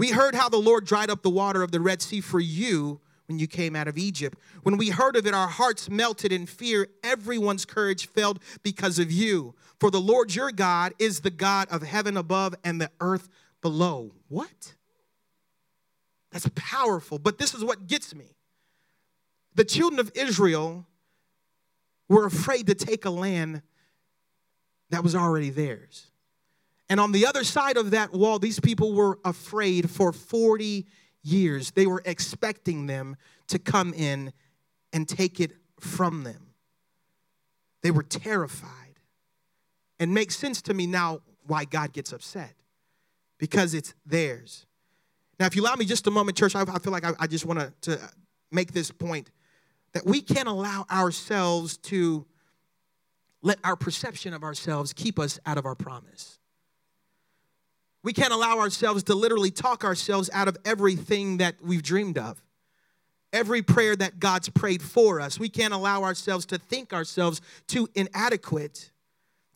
We 0.01 0.09
heard 0.09 0.33
how 0.33 0.49
the 0.49 0.57
Lord 0.57 0.87
dried 0.87 1.11
up 1.11 1.21
the 1.21 1.29
water 1.29 1.61
of 1.61 1.69
the 1.69 1.79
Red 1.79 2.01
Sea 2.01 2.21
for 2.21 2.39
you 2.39 2.99
when 3.27 3.37
you 3.37 3.45
came 3.45 3.75
out 3.75 3.87
of 3.87 3.99
Egypt. 3.99 4.35
When 4.63 4.75
we 4.75 4.89
heard 4.89 5.15
of 5.15 5.27
it, 5.27 5.35
our 5.35 5.47
hearts 5.47 5.91
melted 5.91 6.31
in 6.31 6.47
fear. 6.47 6.87
Everyone's 7.03 7.65
courage 7.65 8.07
failed 8.07 8.39
because 8.63 8.97
of 8.97 9.11
you. 9.11 9.53
For 9.79 9.91
the 9.91 10.01
Lord 10.01 10.33
your 10.33 10.51
God 10.51 10.95
is 10.97 11.19
the 11.19 11.29
God 11.29 11.67
of 11.69 11.83
heaven 11.83 12.17
above 12.17 12.55
and 12.63 12.81
the 12.81 12.89
earth 12.99 13.29
below. 13.61 14.15
What? 14.27 14.73
That's 16.31 16.49
powerful, 16.55 17.19
but 17.19 17.37
this 17.37 17.53
is 17.53 17.63
what 17.63 17.85
gets 17.85 18.15
me. 18.15 18.33
The 19.53 19.65
children 19.65 19.99
of 19.99 20.11
Israel 20.15 20.87
were 22.09 22.25
afraid 22.25 22.65
to 22.65 22.73
take 22.73 23.05
a 23.05 23.11
land 23.11 23.61
that 24.89 25.03
was 25.03 25.13
already 25.13 25.51
theirs. 25.51 26.10
And 26.91 26.99
on 26.99 27.13
the 27.13 27.25
other 27.25 27.45
side 27.45 27.77
of 27.77 27.91
that 27.91 28.11
wall, 28.11 28.37
these 28.37 28.59
people 28.59 28.91
were 28.91 29.17
afraid 29.23 29.89
for 29.89 30.11
40 30.11 30.85
years. 31.23 31.71
They 31.71 31.87
were 31.87 32.01
expecting 32.03 32.85
them 32.85 33.15
to 33.47 33.59
come 33.59 33.93
in 33.93 34.33
and 34.91 35.07
take 35.07 35.39
it 35.39 35.53
from 35.79 36.25
them. 36.25 36.47
They 37.81 37.91
were 37.91 38.03
terrified. 38.03 38.99
And 40.01 40.13
makes 40.13 40.35
sense 40.35 40.61
to 40.63 40.73
me 40.73 40.85
now 40.85 41.21
why 41.47 41.63
God 41.63 41.93
gets 41.93 42.11
upset 42.11 42.55
because 43.37 43.73
it's 43.73 43.93
theirs. 44.05 44.65
Now, 45.39 45.45
if 45.45 45.55
you 45.55 45.61
allow 45.61 45.75
me 45.75 45.85
just 45.85 46.07
a 46.07 46.11
moment, 46.11 46.37
church, 46.37 46.57
I, 46.57 46.63
I 46.63 46.79
feel 46.79 46.91
like 46.91 47.05
I, 47.05 47.13
I 47.21 47.27
just 47.27 47.45
want 47.45 47.71
to 47.83 47.99
make 48.51 48.73
this 48.73 48.91
point 48.91 49.31
that 49.93 50.05
we 50.05 50.21
can't 50.21 50.49
allow 50.49 50.85
ourselves 50.91 51.77
to 51.77 52.25
let 53.41 53.59
our 53.63 53.77
perception 53.77 54.33
of 54.33 54.43
ourselves 54.43 54.91
keep 54.91 55.19
us 55.19 55.39
out 55.45 55.57
of 55.57 55.65
our 55.65 55.75
promise. 55.75 56.37
We 58.03 58.13
can't 58.13 58.33
allow 58.33 58.59
ourselves 58.59 59.03
to 59.03 59.15
literally 59.15 59.51
talk 59.51 59.83
ourselves 59.83 60.29
out 60.33 60.47
of 60.47 60.57
everything 60.65 61.37
that 61.37 61.55
we've 61.61 61.83
dreamed 61.83 62.17
of. 62.17 62.41
Every 63.31 63.61
prayer 63.61 63.95
that 63.95 64.19
God's 64.19 64.49
prayed 64.49 64.81
for 64.81 65.21
us. 65.21 65.39
We 65.39 65.49
can't 65.49 65.73
allow 65.73 66.03
ourselves 66.03 66.45
to 66.47 66.57
think 66.57 66.93
ourselves 66.93 67.41
too 67.67 67.87
inadequate 67.95 68.91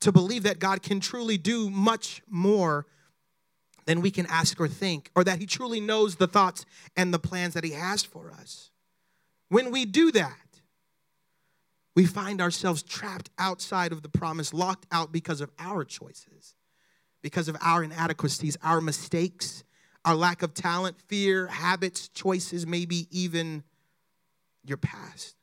to 0.01 0.11
believe 0.11 0.43
that 0.43 0.59
God 0.59 0.83
can 0.83 0.99
truly 0.99 1.37
do 1.37 1.69
much 1.69 2.21
more 2.29 2.85
than 3.85 4.01
we 4.01 4.11
can 4.11 4.25
ask 4.27 4.59
or 4.59 4.67
think, 4.67 5.11
or 5.15 5.23
that 5.23 5.39
He 5.39 5.45
truly 5.45 5.79
knows 5.79 6.15
the 6.15 6.27
thoughts 6.27 6.65
and 6.95 7.13
the 7.13 7.19
plans 7.19 7.53
that 7.53 7.63
He 7.63 7.71
has 7.71 8.03
for 8.03 8.31
us. 8.31 8.71
When 9.49 9.71
we 9.71 9.85
do 9.85 10.11
that, 10.11 10.37
we 11.95 12.05
find 12.05 12.41
ourselves 12.41 12.83
trapped 12.83 13.29
outside 13.37 13.91
of 13.91 14.01
the 14.01 14.09
promise, 14.09 14.53
locked 14.53 14.85
out 14.91 15.11
because 15.11 15.39
of 15.39 15.51
our 15.59 15.83
choices, 15.83 16.55
because 17.25 17.47
of 17.47 17.57
our 17.59 17.83
inadequacies, 17.83 18.55
our 18.61 18.79
mistakes, 18.79 19.63
our 20.05 20.13
lack 20.13 20.43
of 20.43 20.53
talent, 20.53 20.95
fear, 21.07 21.47
habits, 21.47 22.07
choices, 22.09 22.67
maybe 22.67 23.07
even 23.09 23.63
your 24.63 24.77
past. 24.77 25.35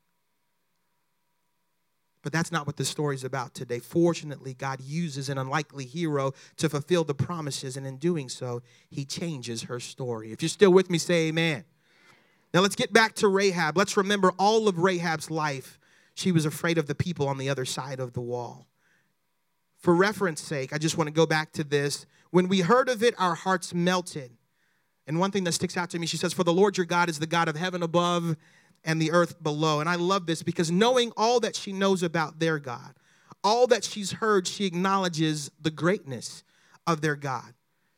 But 2.23 2.33
that's 2.33 2.53
not 2.53 2.69
what 2.69 2.77
the 2.77 2.85
story's 2.85 3.25
about 3.25 3.53
today. 3.55 3.81
Fortunately, 3.81 4.55
God 4.55 4.81
uses 4.81 5.29
an 5.29 5.39
unlikely 5.39 5.85
hero 5.85 6.35
to 6.59 6.69
fulfill 6.69 7.03
the 7.03 7.17
promises, 7.17 7.77
and 7.77 7.85
in 7.85 7.97
doing 7.97 8.29
so, 8.29 8.63
he 8.89 9.05
changes 9.05 9.65
her 9.65 9.81
story. 9.81 10.31
If 10.31 10.41
you're 10.41 10.49
still 10.49 10.73
with 10.73 10.89
me, 10.89 10.99
say 10.99 11.27
amen. 11.31 11.65
Now 12.55 12.61
let's 12.61 12.77
get 12.77 12.93
back 12.93 13.17
to 13.17 13.27
Rahab. 13.27 13.77
Let's 13.77 13.97
remember 13.97 14.31
all 14.39 14.69
of 14.69 14.79
Rahab's 14.79 15.33
life. 15.33 15.81
She 16.15 16.31
was 16.31 16.47
afraid 16.47 16.79
of 16.79 16.87
the 16.87 16.95
people 16.95 17.27
on 17.27 17.39
the 17.39 17.49
other 17.49 17.65
side 17.65 17.99
of 17.99 18.13
the 18.13 18.21
wall. 18.21 18.69
For 19.83 19.95
reference 19.95 20.41
sake, 20.41 20.73
I 20.73 20.79
just 20.79 20.97
want 20.97 21.09
to 21.09 21.13
go 21.13 21.27
back 21.27 21.53
to 21.55 21.65
this. 21.65 22.07
When 22.31 22.49
we 22.49 22.61
heard 22.61 22.89
of 22.89 23.03
it, 23.03 23.15
our 23.19 23.35
hearts 23.35 23.75
melted. 23.75 24.31
And 25.09 25.19
one 25.19 25.33
thing 25.33 25.43
that 25.45 25.53
sticks 25.53 25.77
out 25.77 25.91
to 25.91 25.99
me, 25.99 26.07
she 26.07 26.17
says, 26.17 26.33
For 26.33 26.45
the 26.45 26.53
Lord 26.53 26.77
your 26.77 26.87
God 26.87 27.09
is 27.09 27.19
the 27.19 27.27
God 27.27 27.49
of 27.49 27.57
heaven 27.57 27.83
above 27.83 28.37
and 28.85 29.03
the 29.03 29.11
earth 29.11 29.43
below. 29.43 29.81
And 29.81 29.89
I 29.89 29.97
love 29.97 30.27
this 30.27 30.45
because 30.45 30.71
knowing 30.71 31.13
all 31.17 31.41
that 31.41 31.57
she 31.57 31.73
knows 31.73 32.05
about 32.05 32.39
their 32.39 32.61
God, 32.61 32.95
all 33.43 33.67
that 33.67 33.83
she's 33.83 34.13
heard, 34.13 34.47
she 34.47 34.67
acknowledges 34.67 35.51
the 35.61 35.73
greatness 35.73 36.45
of 36.87 37.01
their 37.01 37.17
God. 37.17 37.55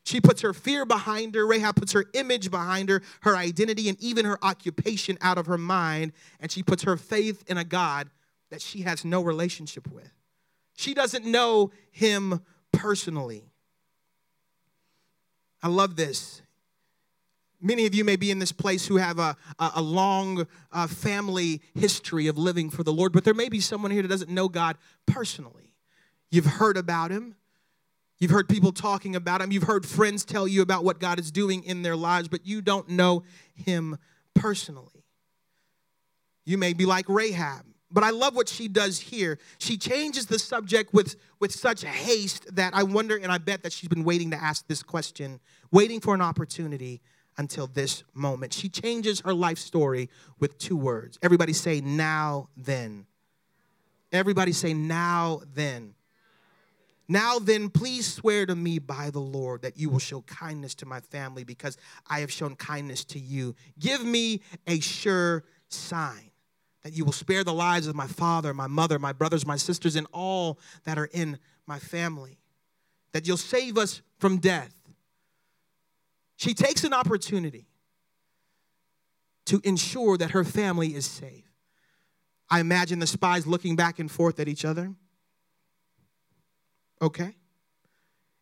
She 0.06 0.22
puts 0.22 0.40
her 0.40 0.54
fear 0.54 0.86
behind 0.86 1.34
her. 1.34 1.46
Rahab 1.46 1.76
puts 1.76 1.92
her 1.92 2.06
image 2.14 2.50
behind 2.50 2.88
her, 2.88 3.02
her 3.22 3.36
identity, 3.36 3.90
and 3.90 4.00
even 4.00 4.24
her 4.24 4.38
occupation 4.42 5.18
out 5.20 5.36
of 5.36 5.46
her 5.46 5.58
mind. 5.58 6.12
And 6.40 6.50
she 6.50 6.62
puts 6.62 6.84
her 6.84 6.96
faith 6.96 7.44
in 7.46 7.58
a 7.58 7.64
God 7.64 8.08
that 8.50 8.62
she 8.62 8.82
has 8.82 9.04
no 9.04 9.22
relationship 9.22 9.86
with. 9.90 10.10
She 10.76 10.94
doesn't 10.94 11.24
know 11.24 11.70
him 11.90 12.40
personally. 12.72 13.44
I 15.62 15.68
love 15.68 15.96
this. 15.96 16.42
Many 17.60 17.86
of 17.86 17.94
you 17.94 18.04
may 18.04 18.16
be 18.16 18.30
in 18.30 18.38
this 18.38 18.52
place 18.52 18.86
who 18.86 18.96
have 18.96 19.18
a, 19.18 19.36
a, 19.58 19.80
long 19.80 20.46
uh, 20.70 20.86
family 20.86 21.62
history 21.74 22.26
of 22.26 22.36
living 22.36 22.68
for 22.68 22.82
the 22.82 22.92
Lord, 22.92 23.12
but 23.12 23.24
there 23.24 23.32
may 23.32 23.48
be 23.48 23.60
someone 23.60 23.90
here 23.90 24.02
that 24.02 24.08
doesn't 24.08 24.30
know 24.30 24.48
God 24.48 24.76
personally. 25.06 25.72
You've 26.30 26.44
heard 26.44 26.76
about 26.76 27.10
him, 27.10 27.36
You've 28.18 28.30
heard 28.30 28.48
people 28.48 28.72
talking 28.72 29.16
about 29.16 29.42
him. 29.42 29.50
You've 29.50 29.64
heard 29.64 29.84
friends 29.84 30.24
tell 30.24 30.46
you 30.46 30.62
about 30.62 30.84
what 30.84 31.00
God 31.00 31.18
is 31.18 31.30
doing 31.30 31.64
in 31.64 31.82
their 31.82 31.96
lives, 31.96 32.28
but 32.28 32.46
you 32.46 32.62
don't 32.62 32.88
know 32.88 33.24
him 33.54 33.98
personally. 34.34 35.04
You 36.44 36.56
may 36.58 36.74
be 36.74 36.86
like 36.86 37.08
Rahab, 37.08 37.66
but 37.94 38.02
I 38.02 38.10
love 38.10 38.34
what 38.34 38.48
she 38.48 38.66
does 38.66 38.98
here. 38.98 39.38
She 39.58 39.78
changes 39.78 40.26
the 40.26 40.38
subject 40.38 40.92
with, 40.92 41.14
with 41.38 41.52
such 41.52 41.84
haste 41.84 42.56
that 42.56 42.74
I 42.74 42.82
wonder, 42.82 43.16
and 43.16 43.30
I 43.30 43.38
bet 43.38 43.62
that 43.62 43.72
she's 43.72 43.88
been 43.88 44.02
waiting 44.02 44.32
to 44.32 44.36
ask 44.36 44.66
this 44.66 44.82
question, 44.82 45.38
waiting 45.70 46.00
for 46.00 46.12
an 46.12 46.20
opportunity 46.20 47.00
until 47.38 47.68
this 47.68 48.02
moment. 48.12 48.52
She 48.52 48.68
changes 48.68 49.20
her 49.20 49.32
life 49.32 49.58
story 49.58 50.10
with 50.40 50.58
two 50.58 50.76
words. 50.76 51.20
Everybody 51.22 51.52
say, 51.52 51.80
now 51.80 52.48
then. 52.56 53.06
Everybody 54.10 54.52
say, 54.52 54.74
now 54.74 55.42
then. 55.54 55.94
Now 57.06 57.38
then, 57.38 57.70
please 57.70 58.12
swear 58.12 58.44
to 58.46 58.56
me 58.56 58.80
by 58.80 59.10
the 59.10 59.20
Lord 59.20 59.62
that 59.62 59.78
you 59.78 59.88
will 59.88 59.98
show 60.00 60.22
kindness 60.22 60.74
to 60.76 60.86
my 60.86 60.98
family 61.00 61.44
because 61.44 61.76
I 62.08 62.20
have 62.20 62.32
shown 62.32 62.56
kindness 62.56 63.04
to 63.06 63.20
you. 63.20 63.54
Give 63.78 64.04
me 64.04 64.40
a 64.66 64.80
sure 64.80 65.44
sign 65.68 66.30
that 66.84 66.92
you 66.92 67.04
will 67.04 67.12
spare 67.12 67.42
the 67.42 67.52
lives 67.52 67.86
of 67.88 67.96
my 67.96 68.06
father, 68.06 68.54
my 68.54 68.68
mother, 68.68 68.98
my 68.98 69.12
brothers, 69.12 69.44
my 69.44 69.56
sisters, 69.56 69.96
and 69.96 70.06
all 70.12 70.60
that 70.84 70.98
are 70.98 71.06
in 71.12 71.38
my 71.66 71.78
family. 71.78 72.38
That 73.12 73.26
you'll 73.26 73.36
save 73.36 73.76
us 73.76 74.02
from 74.18 74.38
death. 74.38 74.74
She 76.36 76.54
takes 76.54 76.84
an 76.84 76.92
opportunity 76.92 77.66
to 79.46 79.60
ensure 79.64 80.16
that 80.18 80.30
her 80.30 80.44
family 80.44 80.94
is 80.94 81.06
safe. 81.06 81.50
I 82.48 82.60
imagine 82.60 82.98
the 82.98 83.06
spies 83.06 83.46
looking 83.46 83.74
back 83.74 83.98
and 83.98 84.10
forth 84.10 84.38
at 84.38 84.46
each 84.46 84.64
other 84.64 84.94
Okay? 87.04 87.34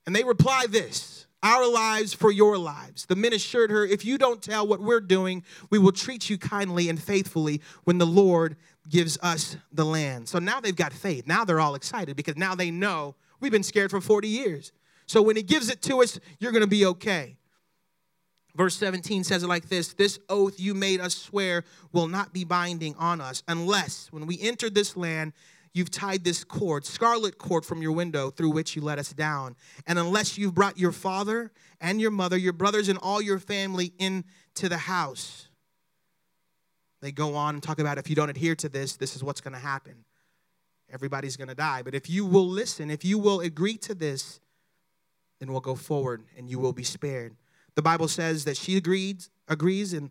And 0.06 0.14
they 0.14 0.24
reply 0.24 0.66
this 0.68 1.21
Our 1.42 1.68
lives 1.68 2.14
for 2.14 2.30
your 2.30 2.56
lives. 2.56 3.06
The 3.06 3.16
men 3.16 3.32
assured 3.32 3.70
her, 3.70 3.84
If 3.84 4.04
you 4.04 4.16
don't 4.16 4.40
tell 4.40 4.66
what 4.66 4.80
we're 4.80 5.00
doing, 5.00 5.42
we 5.70 5.78
will 5.78 5.92
treat 5.92 6.30
you 6.30 6.38
kindly 6.38 6.88
and 6.88 7.02
faithfully 7.02 7.60
when 7.84 7.98
the 7.98 8.06
Lord 8.06 8.56
gives 8.88 9.18
us 9.22 9.56
the 9.72 9.84
land. 9.84 10.28
So 10.28 10.38
now 10.38 10.60
they've 10.60 10.76
got 10.76 10.92
faith. 10.92 11.26
Now 11.26 11.44
they're 11.44 11.60
all 11.60 11.74
excited 11.74 12.16
because 12.16 12.36
now 12.36 12.54
they 12.54 12.70
know 12.70 13.16
we've 13.40 13.52
been 13.52 13.62
scared 13.62 13.90
for 13.90 14.00
40 14.00 14.28
years. 14.28 14.72
So 15.06 15.20
when 15.20 15.36
he 15.36 15.42
gives 15.42 15.68
it 15.68 15.82
to 15.82 16.02
us, 16.02 16.20
you're 16.38 16.52
going 16.52 16.62
to 16.62 16.68
be 16.68 16.86
okay. 16.86 17.36
Verse 18.54 18.76
17 18.76 19.24
says 19.24 19.42
it 19.42 19.48
like 19.48 19.68
this 19.68 19.94
This 19.94 20.18
oath 20.28 20.60
you 20.60 20.74
made 20.74 21.00
us 21.00 21.16
swear 21.16 21.64
will 21.92 22.08
not 22.08 22.32
be 22.32 22.44
binding 22.44 22.94
on 22.96 23.20
us 23.20 23.42
unless, 23.48 24.08
when 24.12 24.26
we 24.26 24.38
enter 24.40 24.68
this 24.68 24.96
land, 24.96 25.32
you've 25.74 25.90
tied 25.90 26.24
this 26.24 26.44
cord, 26.44 26.84
scarlet 26.84 27.38
cord 27.38 27.64
from 27.64 27.82
your 27.82 27.92
window 27.92 28.30
through 28.30 28.50
which 28.50 28.76
you 28.76 28.82
let 28.82 28.98
us 28.98 29.12
down. 29.12 29.56
And 29.86 29.98
unless 29.98 30.36
you've 30.36 30.54
brought 30.54 30.78
your 30.78 30.92
father 30.92 31.50
and 31.80 32.00
your 32.00 32.10
mother, 32.10 32.36
your 32.36 32.52
brothers, 32.52 32.88
and 32.88 32.98
all 32.98 33.20
your 33.20 33.38
family 33.38 33.92
into 33.98 34.68
the 34.68 34.78
house. 34.78 35.48
They 37.00 37.10
go 37.10 37.34
on 37.34 37.54
and 37.54 37.62
talk 37.62 37.80
about 37.80 37.98
if 37.98 38.08
you 38.08 38.14
don't 38.14 38.30
adhere 38.30 38.54
to 38.56 38.68
this, 38.68 38.96
this 38.96 39.16
is 39.16 39.24
what's 39.24 39.40
going 39.40 39.54
to 39.54 39.60
happen. 39.60 40.04
Everybody's 40.92 41.36
going 41.36 41.48
to 41.48 41.54
die. 41.54 41.82
But 41.82 41.94
if 41.94 42.08
you 42.08 42.24
will 42.24 42.46
listen, 42.46 42.90
if 42.90 43.04
you 43.04 43.18
will 43.18 43.40
agree 43.40 43.76
to 43.78 43.94
this, 43.94 44.40
then 45.40 45.50
we'll 45.50 45.60
go 45.60 45.74
forward 45.74 46.22
and 46.36 46.48
you 46.48 46.58
will 46.58 46.72
be 46.72 46.84
spared. 46.84 47.34
The 47.74 47.82
Bible 47.82 48.06
says 48.06 48.44
that 48.44 48.56
she 48.56 48.76
agreed, 48.76 49.24
agrees, 49.48 49.94
and 49.94 50.10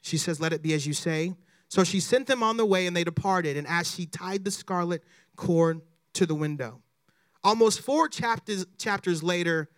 she 0.00 0.16
says, 0.16 0.40
Let 0.40 0.52
it 0.52 0.62
be 0.62 0.72
as 0.72 0.86
you 0.86 0.94
say. 0.94 1.34
So 1.68 1.84
she 1.84 2.00
sent 2.00 2.26
them 2.26 2.42
on 2.42 2.56
the 2.56 2.66
way, 2.66 2.86
and 2.86 2.96
they 2.96 3.04
departed. 3.04 3.56
And 3.56 3.66
as 3.66 3.90
she 3.90 4.06
tied 4.06 4.44
the 4.44 4.50
scarlet 4.50 5.02
cord 5.36 5.82
to 6.14 6.26
the 6.26 6.34
window, 6.34 6.80
almost 7.44 7.80
four 7.80 8.08
chapters, 8.08 8.66
chapters 8.78 9.22
later, 9.22 9.68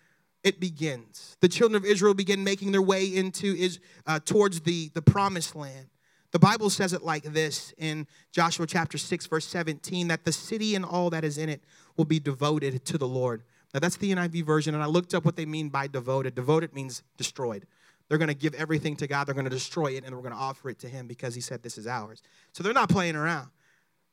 it 0.42 0.60
begins. 0.60 1.36
The 1.40 1.48
children 1.48 1.76
of 1.76 1.84
Israel 1.84 2.14
begin 2.14 2.44
making 2.44 2.72
their 2.72 2.82
way 2.82 3.04
into 3.04 3.54
is 3.54 3.80
uh, 4.06 4.20
towards 4.24 4.60
the, 4.60 4.90
the 4.94 5.02
promised 5.02 5.54
land. 5.54 5.88
The 6.32 6.38
Bible 6.38 6.70
says 6.70 6.92
it 6.92 7.02
like 7.02 7.24
this 7.24 7.74
in 7.76 8.06
Joshua 8.32 8.66
chapter 8.66 8.96
6, 8.96 9.26
verse 9.26 9.46
17 9.46 10.08
that 10.08 10.24
the 10.24 10.32
city 10.32 10.74
and 10.76 10.84
all 10.84 11.10
that 11.10 11.24
is 11.24 11.38
in 11.38 11.48
it 11.48 11.64
will 11.96 12.04
be 12.04 12.20
devoted 12.20 12.84
to 12.86 12.98
the 12.98 13.08
Lord. 13.08 13.42
Now, 13.74 13.80
that's 13.80 13.96
the 13.96 14.12
NIV 14.12 14.44
version, 14.44 14.74
and 14.74 14.82
I 14.82 14.86
looked 14.86 15.14
up 15.14 15.24
what 15.24 15.36
they 15.36 15.46
mean 15.46 15.68
by 15.68 15.86
devoted. 15.86 16.34
Devoted 16.34 16.74
means 16.74 17.02
destroyed. 17.16 17.66
They're 18.10 18.18
going 18.18 18.28
to 18.28 18.34
give 18.34 18.54
everything 18.54 18.96
to 18.96 19.06
God. 19.06 19.28
They're 19.28 19.36
going 19.36 19.44
to 19.44 19.50
destroy 19.50 19.92
it 19.92 20.04
and 20.04 20.12
we're 20.14 20.20
going 20.20 20.34
to 20.34 20.38
offer 20.38 20.68
it 20.68 20.80
to 20.80 20.88
Him 20.88 21.06
because 21.06 21.32
He 21.32 21.40
said 21.40 21.62
this 21.62 21.78
is 21.78 21.86
ours. 21.86 22.20
So 22.52 22.64
they're 22.64 22.72
not 22.72 22.90
playing 22.90 23.14
around. 23.14 23.50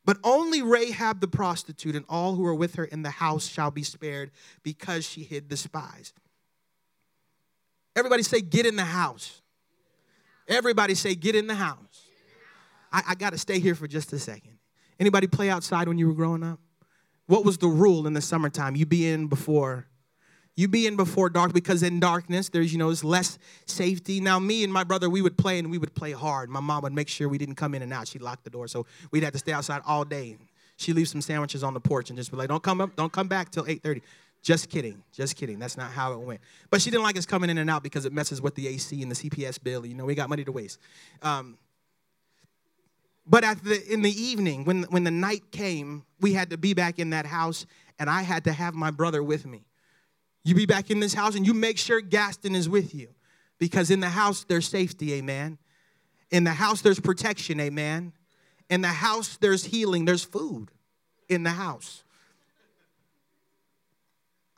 But 0.05 0.19
only 0.23 0.61
Rahab 0.61 1.19
the 1.19 1.27
prostitute 1.27 1.95
and 1.95 2.05
all 2.07 2.35
who 2.35 2.45
are 2.45 2.53
with 2.53 2.75
her 2.75 2.85
in 2.85 3.01
the 3.01 3.09
house 3.09 3.47
shall 3.47 3.71
be 3.71 3.81
spared 3.81 4.29
because 4.61 5.03
she 5.03 5.23
hid 5.23 5.49
the 5.49 5.57
spies. 5.57 6.13
Everybody 7.95 8.21
say, 8.21 8.39
Get 8.39 8.67
in 8.67 8.75
the 8.75 8.85
house. 8.85 9.41
Everybody 10.47 10.93
say, 10.93 11.15
Get 11.15 11.35
in 11.35 11.47
the 11.47 11.55
house. 11.55 12.05
I, 12.93 13.01
I 13.09 13.15
got 13.15 13.31
to 13.31 13.39
stay 13.39 13.59
here 13.59 13.73
for 13.73 13.87
just 13.87 14.13
a 14.13 14.19
second. 14.19 14.59
Anybody 14.99 15.25
play 15.25 15.49
outside 15.49 15.87
when 15.87 15.97
you 15.97 16.07
were 16.07 16.13
growing 16.13 16.43
up? 16.43 16.59
What 17.25 17.43
was 17.43 17.57
the 17.57 17.67
rule 17.67 18.05
in 18.05 18.13
the 18.13 18.21
summertime? 18.21 18.75
You 18.75 18.85
be 18.85 19.07
in 19.07 19.25
before 19.25 19.87
you 20.57 20.67
be 20.67 20.87
in 20.87 20.95
before 20.95 21.29
dark 21.29 21.53
because 21.53 21.83
in 21.83 21.99
darkness 21.99 22.49
there's 22.49 22.73
you 22.73 22.79
know 22.79 22.87
there's 22.87 23.03
less 23.03 23.37
safety. 23.65 24.19
Now 24.19 24.39
me 24.39 24.63
and 24.63 24.73
my 24.73 24.83
brother 24.83 25.09
we 25.09 25.21
would 25.21 25.37
play 25.37 25.59
and 25.59 25.69
we 25.71 25.77
would 25.77 25.93
play 25.93 26.11
hard. 26.11 26.49
My 26.49 26.59
mom 26.59 26.81
would 26.81 26.93
make 26.93 27.07
sure 27.07 27.29
we 27.29 27.37
didn't 27.37 27.55
come 27.55 27.75
in 27.75 27.83
and 27.83 27.93
out. 27.93 28.07
She 28.07 28.17
locked 28.19 28.43
the 28.43 28.49
door. 28.49 28.67
So 28.67 28.87
we'd 29.11 29.23
have 29.23 29.33
to 29.33 29.39
stay 29.39 29.53
outside 29.53 29.81
all 29.85 30.03
day. 30.03 30.35
She 30.75 30.93
leaves 30.93 31.11
some 31.11 31.21
sandwiches 31.21 31.63
on 31.63 31.75
the 31.75 31.79
porch 31.79 32.09
and 32.09 32.17
just 32.17 32.31
be 32.31 32.37
like 32.37 32.49
don't 32.49 32.63
come 32.63 32.81
up 32.81 32.95
don't 32.95 33.13
come 33.13 33.27
back 33.27 33.51
till 33.51 33.65
8.30 33.65 34.01
just 34.41 34.69
kidding 34.69 35.03
just 35.13 35.35
kidding. 35.35 35.59
That's 35.59 35.77
not 35.77 35.91
how 35.91 36.13
it 36.13 36.19
went. 36.19 36.41
But 36.71 36.81
she 36.81 36.89
didn't 36.89 37.03
like 37.03 37.17
us 37.17 37.27
coming 37.27 37.51
in 37.51 37.59
and 37.59 37.69
out 37.69 37.83
because 37.83 38.05
it 38.05 38.11
messes 38.11 38.41
with 38.41 38.55
the 38.55 38.67
ac 38.67 38.99
and 39.01 39.11
the 39.11 39.15
cps 39.15 39.61
bill. 39.63 39.85
You 39.85 39.93
know 39.93 40.05
we 40.05 40.15
got 40.15 40.27
money 40.27 40.43
to 40.43 40.51
waste. 40.51 40.79
Um, 41.21 41.59
but 43.27 43.43
at 43.43 43.63
the, 43.63 43.93
in 43.93 44.01
the 44.01 44.11
evening 44.11 44.65
when, 44.65 44.83
when 44.83 45.03
the 45.03 45.11
night 45.11 45.51
came 45.51 46.03
we 46.19 46.33
had 46.33 46.49
to 46.49 46.57
be 46.57 46.73
back 46.73 46.97
in 46.97 47.11
that 47.11 47.25
house 47.25 47.65
and 47.99 48.09
i 48.09 48.21
had 48.21 48.45
to 48.45 48.53
have 48.53 48.73
my 48.73 48.89
brother 48.89 49.21
with 49.21 49.45
me 49.45 49.65
you 50.47 50.55
be 50.55 50.65
back 50.65 50.89
in 50.89 50.99
this 50.99 51.13
house 51.13 51.35
and 51.35 51.45
you 51.45 51.53
make 51.53 51.77
sure 51.77 52.01
Gaston 52.01 52.55
is 52.55 52.69
with 52.69 52.95
you 52.95 53.09
because 53.59 53.91
in 53.91 53.99
the 53.99 54.09
house 54.09 54.43
there's 54.43 54.67
safety, 54.67 55.13
amen. 55.13 55.57
In 56.31 56.43
the 56.43 56.51
house 56.51 56.81
there's 56.81 56.99
protection, 56.99 57.59
amen. 57.59 58.13
In 58.69 58.81
the 58.81 58.87
house 58.87 59.37
there's 59.37 59.65
healing, 59.65 60.05
there's 60.05 60.23
food 60.23 60.69
in 61.29 61.43
the 61.43 61.51
house. 61.51 62.03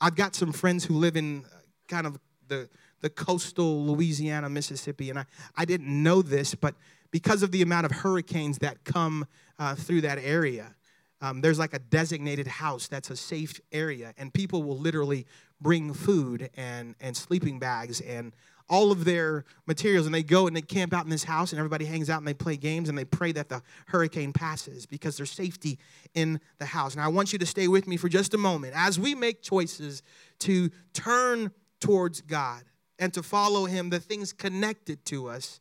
I've 0.02 0.16
got 0.16 0.36
some 0.36 0.52
friends 0.52 0.86
who 0.86 0.96
live 0.96 1.18
in 1.18 1.44
uh, 1.46 1.58
kind 1.88 2.08
of 2.08 2.20
the, 2.48 2.70
the 3.02 3.10
coastal 3.10 3.86
Louisiana, 3.86 4.50
Mississippi, 4.50 5.10
and 5.10 5.20
I, 5.20 5.26
I 5.58 5.66
didn't 5.66 6.04
know 6.04 6.22
this, 6.22 6.56
but 6.56 6.76
because 7.12 7.44
of 7.44 7.52
the 7.52 7.62
amount 7.62 7.86
of 7.86 7.92
hurricanes 7.92 8.60
that 8.60 8.84
come 8.84 9.28
uh, 9.58 9.76
through 9.76 10.02
that 10.02 10.20
area, 10.20 10.76
um, 11.22 11.42
there's 11.42 11.60
like 11.60 11.74
a 11.74 11.80
designated 11.80 12.48
house 12.48 12.88
that's 12.88 13.10
a 13.10 13.16
safe 13.16 13.60
area, 13.72 14.14
and 14.18 14.34
people 14.34 14.64
will 14.64 14.78
literally 14.78 15.26
bring 15.62 15.94
food 15.94 16.50
and, 16.56 16.96
and 17.00 17.16
sleeping 17.16 17.60
bags 17.60 18.02
and 18.02 18.34
all 18.70 18.92
of 18.92 19.04
their 19.04 19.46
materials 19.66 20.06
and 20.06 20.14
they 20.14 20.24
go 20.24 20.46
and 20.48 20.56
they 20.56 20.62
camp 20.62 20.94
out 20.94 21.04
in 21.04 21.10
this 21.10 21.24
house 21.24 21.52
and 21.52 21.60
everybody 21.60 21.86
hangs 21.86 22.10
out 22.10 22.20
and 22.20 22.28
they 22.28 22.34
play 22.34 22.56
games 22.56 22.88
and 22.88 22.98
they 22.98 23.06
pray 23.06 23.32
that 23.32 23.50
the 23.50 23.62
hurricane 23.88 24.32
passes 24.32 24.86
because 24.86 25.18
there's 25.18 25.32
safety 25.32 25.80
in 26.14 26.40
the 26.60 26.66
house. 26.66 26.94
And 26.94 27.02
I 27.02 27.08
want 27.08 27.34
you 27.34 27.40
to 27.40 27.46
stay 27.46 27.68
with 27.68 27.88
me 27.88 27.98
for 27.98 28.10
just 28.10 28.34
a 28.34 28.38
moment 28.38 28.74
as 28.76 29.00
we 29.00 29.16
make 29.16 29.42
choices 29.42 30.04
to 30.40 30.70
turn 30.94 31.52
towards 31.80 32.22
God 32.22 32.64
and 33.00 33.14
to 33.14 33.24
follow 33.24 33.66
him 33.66 33.90
the 33.90 34.00
things 34.00 34.34
connected 34.34 35.04
to 35.06 35.28
us 35.30 35.60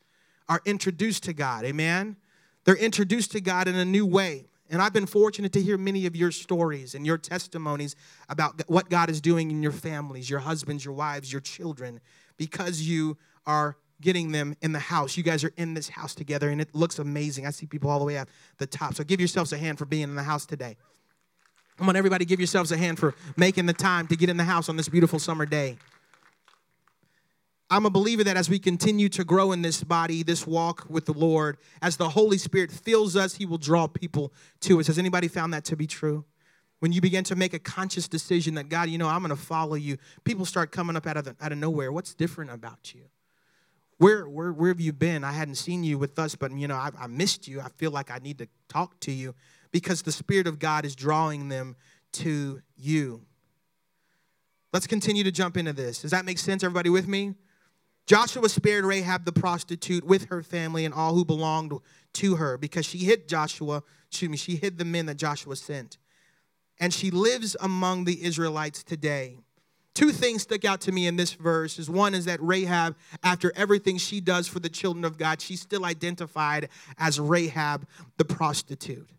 are 0.48 0.60
introduced 0.64 1.24
to 1.24 1.32
God. 1.32 1.64
Amen. 1.64 2.16
They're 2.64 2.76
introduced 2.76 3.32
to 3.32 3.40
God 3.40 3.68
in 3.68 3.76
a 3.76 3.84
new 3.84 4.04
way. 4.04 4.46
And 4.70 4.82
I've 4.82 4.92
been 4.92 5.06
fortunate 5.06 5.52
to 5.52 5.62
hear 5.62 5.78
many 5.78 6.06
of 6.06 6.14
your 6.14 6.30
stories 6.30 6.94
and 6.94 7.06
your 7.06 7.16
testimonies 7.16 7.96
about 8.28 8.62
what 8.68 8.90
God 8.90 9.08
is 9.08 9.20
doing 9.20 9.50
in 9.50 9.62
your 9.62 9.72
families, 9.72 10.28
your 10.28 10.40
husbands, 10.40 10.84
your 10.84 10.94
wives, 10.94 11.32
your 11.32 11.40
children, 11.40 12.00
because 12.37 12.82
you 12.82 13.16
are 13.46 13.76
getting 14.00 14.31
them 14.33 14.54
in 14.61 14.72
the 14.72 14.78
house. 14.78 15.16
You 15.16 15.22
guys 15.22 15.42
are 15.42 15.52
in 15.57 15.74
this 15.74 15.88
house 15.88 16.14
together, 16.14 16.50
and 16.50 16.61
it 16.61 16.74
looks 16.74 16.98
amazing. 16.98 17.46
I 17.46 17.50
see 17.50 17.66
people 17.66 17.90
all 17.90 17.98
the 17.98 18.04
way 18.04 18.16
at 18.16 18.28
the 18.59 18.66
top. 18.66 18.94
So 18.94 19.04
give 19.04 19.20
yourselves 19.20 19.52
a 19.52 19.59
hand 19.59 19.78
for 19.78 19.87
being 19.87 20.04
in 20.04 20.14
the 20.14 20.22
house 20.22 20.46
today. 20.46 20.76
Come 21.78 21.88
on, 21.88 21.96
everybody, 21.96 22.24
give 22.24 22.40
yourselves 22.40 22.72
a 22.72 22.76
hand 22.76 22.98
for 22.98 23.14
making 23.37 23.66
the 23.66 23.72
time 23.72 24.07
to 24.09 24.16
get 24.16 24.28
in 24.28 24.37
the 24.37 24.44
house 24.44 24.68
on 24.68 24.76
this 24.76 24.88
beautiful 24.88 25.18
summer 25.18 25.46
day. 25.46 25.78
I'm 27.70 27.85
a 27.85 27.90
believer 27.90 28.24
that 28.24 28.37
as 28.37 28.48
we 28.48 28.59
continue 28.59 29.11
to 29.11 29.24
grow 29.24 29.52
in 29.52 29.61
this 29.61 29.85
body, 29.85 30.22
this 30.22 30.46
walk 30.46 30.87
with 30.88 31.04
the 31.04 31.12
Lord, 31.12 31.59
as 31.83 31.96
the 31.98 32.09
Holy 32.09 32.38
Spirit 32.38 32.70
fills 32.70 33.14
us, 33.14 33.35
He 33.35 33.44
will 33.44 33.59
draw 33.59 33.87
people 33.87 34.33
to 34.61 34.81
us. 34.81 34.87
Has 34.87 34.98
anybody 34.98 35.28
found 35.28 35.52
that 35.52 35.64
to 35.66 35.76
be 35.76 35.87
true? 35.87 36.24
When 36.81 36.92
you 36.92 37.00
begin 37.00 37.24
to 37.24 37.37
make 37.37 37.52
a 37.52 37.59
conscious 37.59 38.09
decision 38.09 38.54
that 38.54 38.68
God, 38.68 38.88
you 38.88 38.96
know, 38.96 39.09
I'm 39.09 39.20
going 39.20 39.37
to 39.37 39.37
follow 39.37 39.74
you, 39.74 39.98
people 40.24 40.46
start 40.46 40.70
coming 40.70 40.96
up 40.96 41.07
out 41.07 41.16
of, 41.16 41.24
the, 41.24 41.37
out 41.40 41.52
of 41.52 41.59
nowhere. 41.59 41.92
What's 41.92 42.14
different 42.14 42.52
about 42.52 42.94
you? 42.94 43.02
Where, 43.98 44.28
where, 44.28 44.52
where 44.52 44.68
have 44.68 44.81
you 44.81 44.92
been? 44.92 45.24
I 45.24 45.33
hadn't 45.33 45.57
seen 45.57 45.83
you 45.83 45.98
with 45.98 46.18
us, 46.18 46.37
but 46.37 46.52
you 46.52 46.68
know, 46.68 46.76
I, 46.76 46.90
I 46.98 47.09
missed 47.09 47.48
you. 47.48 47.61
I 47.61 47.68
feel 47.68 47.90
like 47.90 48.11
I 48.11 48.18
need 48.18 48.38
to 48.38 48.48
talk 48.68 48.98
to 49.00 49.12
you 49.12 49.35
because 49.72 50.02
the 50.02 50.12
Spirit 50.12 50.46
of 50.46 50.59
God 50.59 50.85
is 50.85 50.94
drawing 50.94 51.48
them 51.48 51.76
to 52.12 52.62
you. 52.76 53.22
Let's 54.72 54.87
continue 54.87 55.24
to 55.24 55.33
jump 55.33 55.57
into 55.57 55.72
this. 55.72 56.02
Does 56.02 56.12
that 56.12 56.24
make 56.24 56.38
sense? 56.38 56.62
Everybody 56.62 56.90
with 56.90 57.09
me? 57.09 57.35
Joshua 58.09 58.49
spared 58.49 58.87
Rahab 58.87 59.27
the 59.27 59.33
prostitute 59.33 60.03
with 60.03 60.31
her 60.31 60.42
family 60.42 60.87
and 60.87 60.94
all 60.94 61.14
who 61.14 61.27
belonged 61.27 61.75
to 62.14 62.37
her 62.37 62.57
because 62.57 62.87
she 62.87 63.01
hid 63.01 63.29
Joshua, 63.29 63.83
excuse 64.09 64.31
me, 64.31 64.38
she 64.38 64.57
hid 64.57 64.79
the 64.79 64.87
men 64.87 65.05
that 65.07 65.18
Joshua 65.18 65.55
sent. 65.55 65.99
And 66.81 66.94
she 66.94 67.11
lives 67.11 67.55
among 67.61 68.05
the 68.05 68.25
Israelites 68.25 68.83
today. 68.83 69.37
Two 69.94 70.11
things 70.11 70.42
stick 70.42 70.64
out 70.64 70.81
to 70.83 70.92
me 70.92 71.07
in 71.07 71.16
this 71.16 71.35
verse 71.35 71.79
is 71.79 71.90
one 71.90 72.14
is 72.14 72.25
that 72.25 72.40
Rahab, 72.40 72.97
after 73.23 73.53
everything 73.55 73.99
she 73.99 74.23
does 74.23 74.49
for 74.49 74.59
the 74.59 74.71
children 74.71 75.05
of 75.05 75.18
God, 75.18 75.42
she's 75.42 75.61
still 75.61 75.85
identified 75.85 76.71
as 76.97 77.21
Rahab 77.21 77.87
the 78.16 78.25
prostitute 78.25 79.11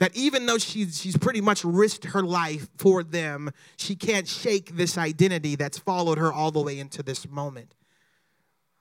that 0.00 0.16
even 0.16 0.46
though 0.46 0.58
she's, 0.58 1.00
she's 1.00 1.16
pretty 1.16 1.40
much 1.40 1.64
risked 1.64 2.04
her 2.06 2.22
life 2.22 2.68
for 2.76 3.02
them, 3.02 3.50
she 3.76 3.94
can't 3.94 4.26
shake 4.26 4.76
this 4.76 4.98
identity 4.98 5.54
that's 5.54 5.78
followed 5.78 6.18
her 6.18 6.32
all 6.32 6.50
the 6.50 6.60
way 6.60 6.78
into 6.78 7.02
this 7.02 7.28
moment. 7.28 7.74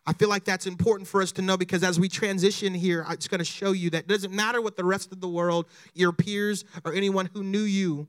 I 0.05 0.13
feel 0.13 0.27
like 0.27 0.43
that's 0.43 0.65
important 0.65 1.07
for 1.07 1.21
us 1.21 1.31
to 1.33 1.41
know 1.41 1.55
because 1.55 1.83
as 1.83 1.99
we 1.99 2.09
transition 2.09 2.73
here, 2.73 3.05
it's 3.09 3.27
going 3.27 3.39
to 3.39 3.45
show 3.45 3.71
you 3.71 3.89
that 3.91 3.99
it 3.99 4.07
doesn't 4.07 4.33
matter 4.33 4.61
what 4.61 4.75
the 4.75 4.83
rest 4.83 5.13
of 5.13 5.21
the 5.21 5.29
world, 5.29 5.65
your 5.93 6.11
peers, 6.11 6.65
or 6.83 6.93
anyone 6.93 7.29
who 7.33 7.43
knew 7.43 7.61
you 7.61 8.07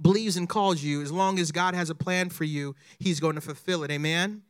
believes 0.00 0.36
and 0.36 0.48
calls 0.48 0.82
you, 0.82 1.02
as 1.02 1.12
long 1.12 1.38
as 1.38 1.52
God 1.52 1.74
has 1.74 1.90
a 1.90 1.94
plan 1.94 2.30
for 2.30 2.44
you, 2.44 2.74
He's 2.98 3.20
going 3.20 3.34
to 3.34 3.40
fulfill 3.40 3.82
it. 3.84 3.90
Amen? 3.90 4.42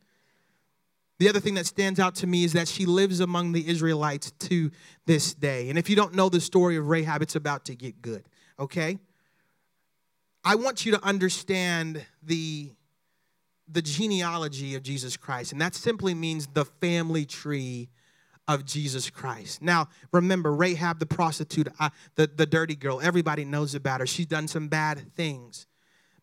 The 1.18 1.28
other 1.28 1.40
thing 1.40 1.54
that 1.54 1.66
stands 1.66 1.98
out 1.98 2.14
to 2.16 2.26
me 2.26 2.44
is 2.44 2.52
that 2.52 2.68
she 2.68 2.86
lives 2.86 3.20
among 3.20 3.52
the 3.52 3.68
Israelites 3.68 4.30
to 4.30 4.70
this 5.04 5.34
day. 5.34 5.68
And 5.68 5.78
if 5.78 5.90
you 5.90 5.96
don't 5.96 6.14
know 6.14 6.28
the 6.28 6.40
story 6.40 6.76
of 6.76 6.88
Rahab, 6.88 7.22
it's 7.22 7.34
about 7.34 7.64
to 7.66 7.74
get 7.74 8.00
good, 8.00 8.24
okay? 8.58 8.98
I 10.44 10.54
want 10.54 10.86
you 10.86 10.92
to 10.92 11.04
understand 11.04 12.04
the, 12.22 12.70
the 13.66 13.82
genealogy 13.82 14.76
of 14.76 14.84
Jesus 14.84 15.16
Christ, 15.16 15.50
and 15.50 15.60
that 15.60 15.74
simply 15.74 16.14
means 16.14 16.46
the 16.46 16.64
family 16.64 17.26
tree 17.26 17.88
of 18.46 18.64
Jesus 18.64 19.10
Christ. 19.10 19.60
Now, 19.60 19.88
remember, 20.12 20.52
Rahab 20.52 21.00
the 21.00 21.06
prostitute, 21.06 21.68
uh, 21.78 21.90
the, 22.14 22.28
the 22.28 22.46
dirty 22.46 22.76
girl, 22.76 23.00
everybody 23.00 23.44
knows 23.44 23.74
about 23.74 24.00
her. 24.00 24.06
She's 24.06 24.26
done 24.26 24.48
some 24.48 24.68
bad 24.68 25.14
things. 25.14 25.66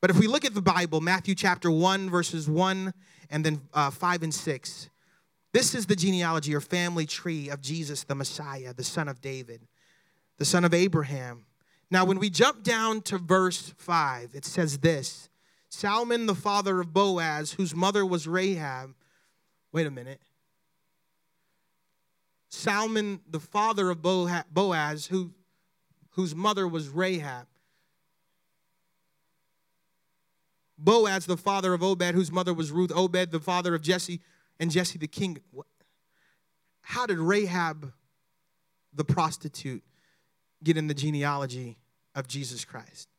But 0.05 0.11
if 0.11 0.19
we 0.19 0.27
look 0.27 0.45
at 0.45 0.53
the 0.53 0.61
Bible, 0.61 1.01
Matthew 1.01 1.33
chapter 1.33 1.71
1, 1.71 2.11
verses 2.11 2.47
1 2.47 2.93
and 3.31 3.43
then 3.43 3.61
uh, 3.73 3.89
5 3.89 4.21
and 4.21 4.31
6. 4.31 4.89
This 5.51 5.73
is 5.73 5.87
the 5.87 5.95
genealogy 5.95 6.53
or 6.53 6.61
family 6.61 7.07
tree 7.07 7.49
of 7.49 7.59
Jesus, 7.59 8.03
the 8.03 8.13
Messiah, 8.13 8.71
the 8.71 8.83
son 8.83 9.07
of 9.07 9.19
David, 9.19 9.61
the 10.37 10.45
son 10.45 10.63
of 10.63 10.75
Abraham. 10.75 11.47
Now, 11.89 12.05
when 12.05 12.19
we 12.19 12.29
jump 12.29 12.61
down 12.61 13.01
to 13.01 13.17
verse 13.17 13.73
5, 13.79 14.35
it 14.35 14.45
says 14.45 14.77
this 14.77 15.27
Salmon, 15.69 16.27
the 16.27 16.35
father 16.35 16.79
of 16.79 16.93
Boaz, 16.93 17.53
whose 17.53 17.73
mother 17.73 18.05
was 18.05 18.27
Rahab. 18.27 18.93
Wait 19.71 19.87
a 19.87 19.91
minute. 19.91 20.21
Salmon, 22.49 23.21
the 23.27 23.39
father 23.39 23.89
of 23.89 24.03
Boaz, 24.03 25.07
who, 25.07 25.31
whose 26.11 26.35
mother 26.35 26.67
was 26.67 26.89
Rahab. 26.89 27.47
Boaz, 30.77 31.25
the 31.25 31.37
father 31.37 31.73
of 31.73 31.81
Obed, 31.81 32.13
whose 32.13 32.31
mother 32.31 32.53
was 32.53 32.71
Ruth, 32.71 32.91
Obed, 32.93 33.31
the 33.31 33.39
father 33.39 33.73
of 33.75 33.81
Jesse, 33.81 34.21
and 34.59 34.71
Jesse 34.71 34.97
the 34.97 35.07
king. 35.07 35.37
How 36.81 37.05
did 37.05 37.17
Rahab, 37.17 37.93
the 38.93 39.05
prostitute, 39.05 39.83
get 40.63 40.77
in 40.77 40.87
the 40.87 40.93
genealogy 40.93 41.77
of 42.13 42.27
Jesus 42.27 42.65
Christ? 42.65 43.09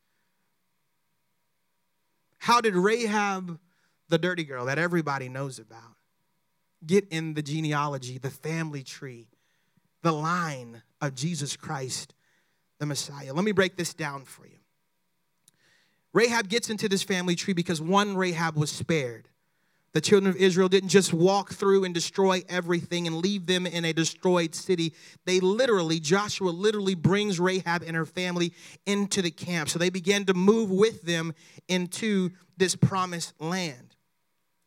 How 2.38 2.60
did 2.60 2.74
Rahab, 2.74 3.58
the 4.08 4.18
dirty 4.18 4.44
girl 4.44 4.66
that 4.66 4.78
everybody 4.78 5.28
knows 5.28 5.58
about, 5.58 5.96
get 6.86 7.08
in 7.08 7.34
the 7.34 7.42
genealogy, 7.42 8.18
the 8.18 8.30
family 8.30 8.82
tree, 8.82 9.28
the 10.02 10.12
line 10.12 10.82
of 11.00 11.14
Jesus 11.14 11.56
Christ, 11.56 12.14
the 12.78 12.86
Messiah? 12.86 13.32
Let 13.32 13.44
me 13.44 13.52
break 13.52 13.76
this 13.76 13.94
down 13.94 14.24
for 14.24 14.46
you. 14.46 14.58
Rahab 16.16 16.48
gets 16.48 16.70
into 16.70 16.88
this 16.88 17.02
family 17.02 17.34
tree 17.34 17.52
because 17.52 17.78
one, 17.78 18.16
Rahab 18.16 18.56
was 18.56 18.70
spared. 18.70 19.28
The 19.92 20.00
children 20.00 20.34
of 20.34 20.40
Israel 20.40 20.70
didn't 20.70 20.88
just 20.88 21.12
walk 21.12 21.52
through 21.52 21.84
and 21.84 21.92
destroy 21.92 22.42
everything 22.48 23.06
and 23.06 23.16
leave 23.16 23.44
them 23.44 23.66
in 23.66 23.84
a 23.84 23.92
destroyed 23.92 24.54
city. 24.54 24.94
They 25.26 25.40
literally, 25.40 26.00
Joshua 26.00 26.48
literally 26.48 26.94
brings 26.94 27.38
Rahab 27.38 27.82
and 27.82 27.94
her 27.94 28.06
family 28.06 28.54
into 28.86 29.20
the 29.20 29.30
camp. 29.30 29.68
So 29.68 29.78
they 29.78 29.90
began 29.90 30.24
to 30.24 30.32
move 30.32 30.70
with 30.70 31.02
them 31.02 31.34
into 31.68 32.30
this 32.56 32.74
promised 32.74 33.34
land. 33.38 33.85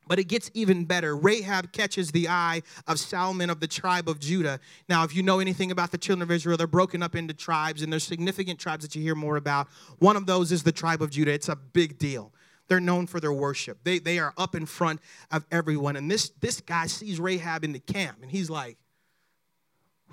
But 0.10 0.18
it 0.18 0.24
gets 0.24 0.50
even 0.56 0.86
better. 0.86 1.16
Rahab 1.16 1.72
catches 1.72 2.12
the 2.12 2.28
eye 2.28 2.64
of 2.88 3.00
Salmon 3.00 3.52
of 3.52 3.60
the 3.60 3.68
tribe 3.68 4.10
of 4.10 4.20
Judah. 4.20 4.60
Now, 4.90 5.04
if 5.04 5.16
you 5.16 5.22
know 5.22 5.40
anything 5.40 5.70
about 5.70 5.92
the 5.92 6.00
children 6.00 6.24
of 6.24 6.32
Israel, 6.32 6.58
they're 6.58 6.66
broken 6.66 7.04
up 7.04 7.16
into 7.16 7.36
tribes, 7.36 7.84
and 7.84 7.94
there's 7.94 8.04
significant 8.04 8.60
tribes 8.60 8.84
that 8.84 8.96
you 8.96 9.04
hear 9.04 9.14
more 9.14 9.38
about. 9.38 9.68
One 10.00 10.16
of 10.16 10.26
those 10.26 10.52
is 10.52 10.64
the 10.64 10.72
tribe 10.72 11.04
of 11.04 11.12
Judah. 11.12 11.32
It's 11.32 11.48
a 11.48 11.56
big 11.56 12.00
deal. 12.00 12.34
They're 12.68 12.80
known 12.80 13.06
for 13.06 13.20
their 13.20 13.32
worship. 13.32 13.84
They, 13.84 14.00
they 14.00 14.18
are 14.18 14.34
up 14.36 14.56
in 14.56 14.66
front 14.66 15.00
of 15.30 15.46
everyone. 15.52 15.96
And 15.96 16.10
this, 16.10 16.32
this 16.42 16.60
guy 16.60 16.88
sees 16.88 17.20
Rahab 17.20 17.64
in 17.64 17.72
the 17.72 17.80
camp, 17.80 18.18
and 18.24 18.32
he's 18.32 18.50
like, 18.50 18.78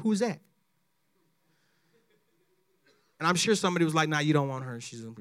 Who's 0.00 0.18
that? 0.18 0.40
And 3.18 3.26
I'm 3.26 3.36
sure 3.36 3.54
somebody 3.54 3.86
was 3.86 3.94
like, 3.94 4.10
Nah, 4.10 4.18
you 4.18 4.34
don't 4.34 4.48
want 4.48 4.64
her. 4.64 4.78
She's 4.78 5.02
a, 5.02 5.12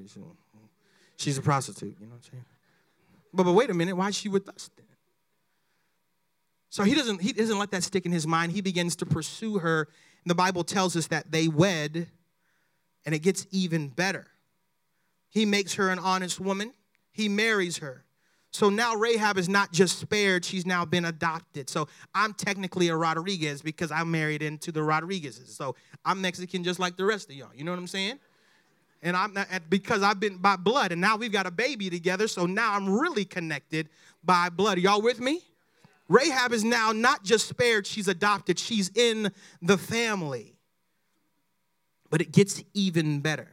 she's 1.16 1.38
a 1.38 1.42
prostitute. 1.42 1.96
You 1.98 2.08
know 2.08 2.16
what 2.16 2.26
I'm 2.26 2.32
saying? 2.32 2.46
But, 3.36 3.44
but 3.44 3.54
wait 3.54 3.70
a 3.70 3.74
minute, 3.74 3.96
why 3.96 4.10
is 4.10 4.16
she 4.16 4.30
with 4.30 4.48
us 4.50 4.70
then? 4.76 4.86
So 6.70 6.84
he 6.84 6.94
doesn't, 6.94 7.22
he 7.22 7.32
doesn't 7.32 7.58
let 7.58 7.72
that 7.72 7.84
stick 7.84 8.06
in 8.06 8.12
his 8.12 8.28
mind. 8.28 8.52
He 8.52 8.62
begins 8.62 8.96
to 8.98 9.06
pursue 9.06 9.60
her. 9.60 9.88
And 10.24 10.30
the 10.30 10.36
Bible 10.36 10.64
tells 10.64 10.96
us 10.96 11.08
that 11.08 11.32
they 11.32 11.48
wed, 11.48 12.08
and 13.06 13.16
it 13.16 13.20
gets 13.20 13.48
even 13.52 13.88
better. 13.90 14.28
He 15.30 15.46
makes 15.46 15.76
her 15.76 15.90
an 15.90 16.00
honest 16.00 16.40
woman 16.40 16.74
he 17.16 17.30
marries 17.30 17.78
her. 17.78 18.04
So 18.52 18.70
now 18.70 18.96
Rahab 18.96 19.38
is 19.38 19.48
not 19.48 19.72
just 19.72 20.00
spared, 20.00 20.44
she's 20.44 20.66
now 20.66 20.84
been 20.84 21.06
adopted. 21.06 21.70
So 21.70 21.88
I'm 22.14 22.34
technically 22.34 22.90
a 22.90 22.96
Rodriguez 22.96 23.62
because 23.62 23.90
I'm 23.90 24.12
married 24.12 24.42
into 24.42 24.72
the 24.72 24.82
Rodriguezes. 24.82 25.48
So 25.48 25.76
I'm 26.04 26.20
Mexican 26.20 26.64
just 26.64 26.78
like 26.78 26.98
the 26.98 27.06
rest 27.06 27.30
of 27.30 27.36
y'all. 27.38 27.52
You 27.56 27.64
know 27.64 27.72
what 27.72 27.80
I'm 27.80 27.88
saying? 27.88 28.20
And 29.06 29.16
I'm 29.16 29.38
because 29.70 30.02
I've 30.02 30.20
been 30.20 30.38
by 30.38 30.56
blood, 30.56 30.92
and 30.92 31.00
now 31.00 31.16
we've 31.16 31.32
got 31.32 31.46
a 31.46 31.52
baby 31.52 31.92
together. 31.92 32.28
So 32.28 32.48
now 32.48 32.74
I'm 32.74 32.90
really 32.90 33.24
connected 33.24 33.88
by 34.24 34.50
blood. 34.50 34.80
Y'all 34.80 35.02
with 35.02 35.20
me? 35.20 35.44
Rahab 36.10 36.52
is 36.54 36.64
now 36.64 36.92
not 36.92 37.24
just 37.24 37.48
spared, 37.48 37.86
she's 37.86 38.08
adopted. 38.08 38.58
She's 38.58 38.90
in 38.96 39.32
the 39.62 39.78
family. 39.78 40.56
But 42.10 42.22
it 42.22 42.32
gets 42.32 42.64
even 42.74 43.20
better. 43.20 43.48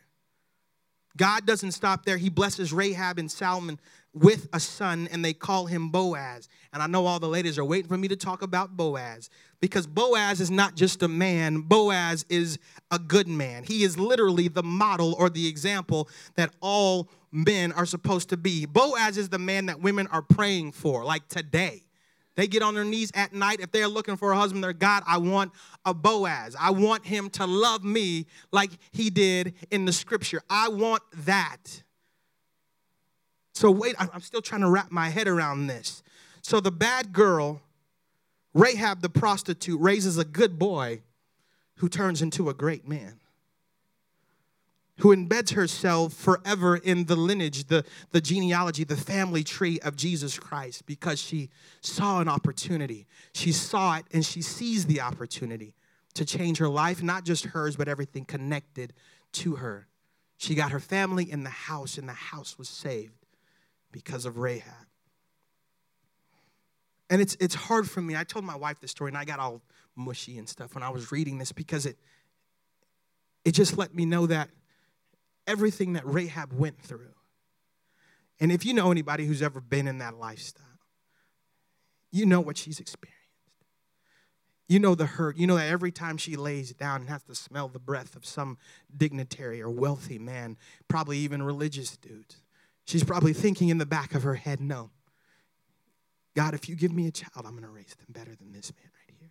God 1.18 1.44
doesn't 1.44 1.72
stop 1.72 2.06
there. 2.06 2.16
He 2.16 2.30
blesses 2.30 2.72
Rahab 2.72 3.18
and 3.18 3.30
Salmon 3.30 3.78
with 4.14 4.48
a 4.54 4.60
son, 4.60 5.06
and 5.12 5.22
they 5.22 5.34
call 5.34 5.66
him 5.66 5.90
Boaz. 5.90 6.48
And 6.72 6.82
I 6.82 6.86
know 6.86 7.04
all 7.04 7.20
the 7.20 7.28
ladies 7.28 7.58
are 7.58 7.64
waiting 7.64 7.88
for 7.88 7.98
me 7.98 8.08
to 8.08 8.16
talk 8.16 8.40
about 8.40 8.74
Boaz 8.74 9.28
because 9.62 9.86
Boaz 9.86 10.40
is 10.40 10.50
not 10.50 10.74
just 10.74 11.04
a 11.04 11.08
man, 11.08 11.60
Boaz 11.60 12.26
is 12.28 12.58
a 12.90 12.98
good 12.98 13.28
man. 13.28 13.62
He 13.62 13.84
is 13.84 13.96
literally 13.96 14.48
the 14.48 14.64
model 14.64 15.14
or 15.16 15.30
the 15.30 15.46
example 15.46 16.08
that 16.34 16.52
all 16.60 17.08
men 17.30 17.70
are 17.70 17.86
supposed 17.86 18.28
to 18.30 18.36
be. 18.36 18.66
Boaz 18.66 19.16
is 19.16 19.28
the 19.28 19.38
man 19.38 19.66
that 19.66 19.80
women 19.80 20.08
are 20.08 20.20
praying 20.20 20.72
for, 20.72 21.04
like 21.04 21.28
today. 21.28 21.84
They 22.34 22.48
get 22.48 22.62
on 22.62 22.74
their 22.74 22.84
knees 22.84 23.12
at 23.14 23.32
night. 23.32 23.60
If 23.60 23.70
they're 23.70 23.86
looking 23.86 24.16
for 24.16 24.32
a 24.32 24.36
husband, 24.36 24.64
they're 24.64 24.72
God, 24.72 25.04
I 25.06 25.18
want 25.18 25.52
a 25.84 25.94
Boaz. 25.94 26.56
I 26.58 26.70
want 26.70 27.06
him 27.06 27.30
to 27.30 27.46
love 27.46 27.84
me 27.84 28.26
like 28.50 28.72
he 28.90 29.10
did 29.10 29.54
in 29.70 29.84
the 29.84 29.92
scripture. 29.92 30.42
I 30.50 30.70
want 30.70 31.04
that. 31.18 31.84
So, 33.54 33.70
wait, 33.70 33.94
I'm 33.96 34.22
still 34.22 34.42
trying 34.42 34.62
to 34.62 34.70
wrap 34.70 34.90
my 34.90 35.08
head 35.08 35.28
around 35.28 35.68
this. 35.68 36.02
So, 36.40 36.58
the 36.58 36.72
bad 36.72 37.12
girl, 37.12 37.60
Rahab 38.54 39.00
the 39.00 39.08
prostitute, 39.08 39.80
raises 39.80 40.18
a 40.18 40.24
good 40.24 40.58
boy 40.58 41.02
who 41.76 41.88
turns 41.88 42.22
into 42.22 42.48
a 42.48 42.54
great 42.54 42.86
man 42.86 43.20
who 44.98 45.14
embeds 45.14 45.54
herself 45.54 46.12
forever 46.12 46.76
in 46.76 47.06
the 47.06 47.16
lineage, 47.16 47.64
the, 47.64 47.84
the 48.12 48.20
genealogy, 48.20 48.84
the 48.84 48.96
family 48.96 49.42
tree 49.42 49.80
of 49.80 49.96
Jesus 49.96 50.38
Christ 50.38 50.86
because 50.86 51.20
she 51.20 51.50
saw 51.80 52.20
an 52.20 52.28
opportunity. 52.28 53.06
She 53.34 53.50
saw 53.50 53.96
it 53.96 54.04
and 54.12 54.24
she 54.24 54.42
seized 54.42 54.86
the 54.86 55.00
opportunity 55.00 55.74
to 56.14 56.24
change 56.24 56.58
her 56.58 56.68
life, 56.68 57.02
not 57.02 57.24
just 57.24 57.46
hers, 57.46 57.74
but 57.74 57.88
everything 57.88 58.24
connected 58.24 58.92
to 59.32 59.56
her. 59.56 59.88
She 60.36 60.54
got 60.54 60.70
her 60.70 60.80
family 60.80 61.30
in 61.30 61.42
the 61.42 61.50
house, 61.50 61.98
and 61.98 62.08
the 62.08 62.12
house 62.12 62.58
was 62.58 62.68
saved 62.68 63.26
because 63.90 64.24
of 64.24 64.38
Rahab. 64.38 64.86
And 67.12 67.20
it's, 67.20 67.36
it's 67.40 67.54
hard 67.54 67.90
for 67.90 68.00
me. 68.00 68.16
I 68.16 68.24
told 68.24 68.46
my 68.46 68.56
wife 68.56 68.80
this 68.80 68.90
story, 68.90 69.10
and 69.10 69.18
I 69.18 69.26
got 69.26 69.38
all 69.38 69.60
mushy 69.94 70.38
and 70.38 70.48
stuff 70.48 70.74
when 70.74 70.82
I 70.82 70.88
was 70.88 71.12
reading 71.12 71.36
this 71.36 71.52
because 71.52 71.84
it, 71.84 71.98
it 73.44 73.52
just 73.52 73.76
let 73.76 73.94
me 73.94 74.06
know 74.06 74.26
that 74.28 74.48
everything 75.46 75.92
that 75.92 76.06
Rahab 76.06 76.54
went 76.54 76.80
through. 76.80 77.12
And 78.40 78.50
if 78.50 78.64
you 78.64 78.72
know 78.72 78.90
anybody 78.90 79.26
who's 79.26 79.42
ever 79.42 79.60
been 79.60 79.86
in 79.88 79.98
that 79.98 80.14
lifestyle, 80.14 80.64
you 82.10 82.24
know 82.24 82.40
what 82.40 82.56
she's 82.56 82.80
experienced. 82.80 83.18
You 84.66 84.78
know 84.78 84.94
the 84.94 85.04
hurt. 85.04 85.36
You 85.36 85.46
know 85.46 85.56
that 85.56 85.68
every 85.68 85.92
time 85.92 86.16
she 86.16 86.34
lays 86.34 86.72
down 86.72 87.02
and 87.02 87.10
has 87.10 87.24
to 87.24 87.34
smell 87.34 87.68
the 87.68 87.78
breath 87.78 88.16
of 88.16 88.24
some 88.24 88.56
dignitary 88.96 89.60
or 89.60 89.68
wealthy 89.68 90.18
man, 90.18 90.56
probably 90.88 91.18
even 91.18 91.42
religious 91.42 91.94
dudes, 91.98 92.40
she's 92.86 93.04
probably 93.04 93.34
thinking 93.34 93.68
in 93.68 93.76
the 93.76 93.84
back 93.84 94.14
of 94.14 94.22
her 94.22 94.36
head, 94.36 94.62
no. 94.62 94.92
God, 96.34 96.54
if 96.54 96.68
you 96.68 96.74
give 96.74 96.92
me 96.92 97.06
a 97.06 97.10
child, 97.10 97.44
I'm 97.46 97.52
going 97.52 97.62
to 97.62 97.68
raise 97.68 97.94
them 97.94 98.06
better 98.08 98.34
than 98.34 98.52
this 98.52 98.72
man 98.74 98.90
right 98.94 99.16
here. 99.18 99.30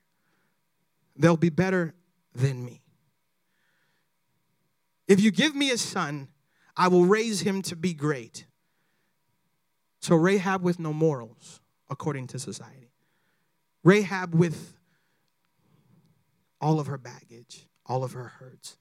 They'll 1.16 1.38
be 1.38 1.50
better 1.50 1.94
than 2.34 2.64
me. 2.64 2.82
If 5.08 5.20
you 5.20 5.32
give 5.32 5.56
me 5.56 5.72
a 5.72 5.78
son, 5.78 6.30
I 6.78 6.88
will 6.88 7.06
raise 7.06 7.42
him 7.42 7.62
to 7.64 7.76
be 7.76 7.94
great. 7.94 8.46
So, 10.00 10.16
Rahab 10.16 10.64
with 10.64 10.80
no 10.80 10.94
morals, 10.94 11.60
according 11.90 12.28
to 12.28 12.40
society. 12.40 12.92
Rahab 13.84 14.34
with 14.34 14.76
all 16.60 16.80
of 16.80 16.88
her 16.88 16.98
baggage, 16.98 17.68
all 17.86 18.04
of 18.04 18.14
her 18.14 18.30
hurts, 18.40 18.78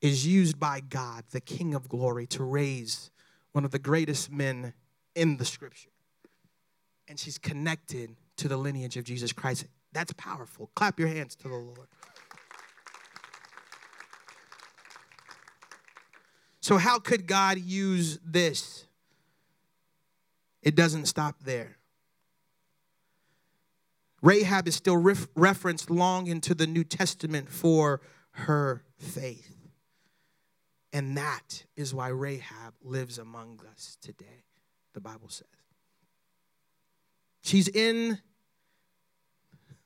is 0.00 0.26
used 0.26 0.58
by 0.58 0.80
God, 0.80 1.24
the 1.30 1.40
King 1.40 1.74
of 1.74 1.88
glory, 1.88 2.26
to 2.28 2.44
raise 2.44 3.10
one 3.52 3.64
of 3.64 3.70
the 3.70 3.78
greatest 3.78 4.30
men 4.30 4.72
in 5.14 5.36
the 5.36 5.44
scripture. 5.44 5.89
And 7.10 7.18
she's 7.18 7.38
connected 7.38 8.14
to 8.36 8.46
the 8.46 8.56
lineage 8.56 8.96
of 8.96 9.02
Jesus 9.02 9.32
Christ. 9.32 9.66
That's 9.92 10.12
powerful. 10.12 10.70
Clap 10.76 11.00
your 11.00 11.08
hands 11.08 11.34
to 11.34 11.48
the 11.48 11.56
Lord. 11.56 11.88
So, 16.60 16.76
how 16.76 17.00
could 17.00 17.26
God 17.26 17.58
use 17.58 18.20
this? 18.24 18.86
It 20.62 20.76
doesn't 20.76 21.06
stop 21.06 21.42
there. 21.42 21.78
Rahab 24.22 24.68
is 24.68 24.76
still 24.76 24.96
ref- 24.96 25.26
referenced 25.34 25.90
long 25.90 26.28
into 26.28 26.54
the 26.54 26.68
New 26.68 26.84
Testament 26.84 27.50
for 27.50 28.02
her 28.32 28.84
faith. 28.98 29.56
And 30.92 31.16
that 31.16 31.64
is 31.76 31.92
why 31.92 32.08
Rahab 32.08 32.74
lives 32.84 33.18
among 33.18 33.62
us 33.72 33.96
today, 34.00 34.44
the 34.94 35.00
Bible 35.00 35.28
says. 35.28 35.59
She's 37.42 37.68
in 37.68 38.18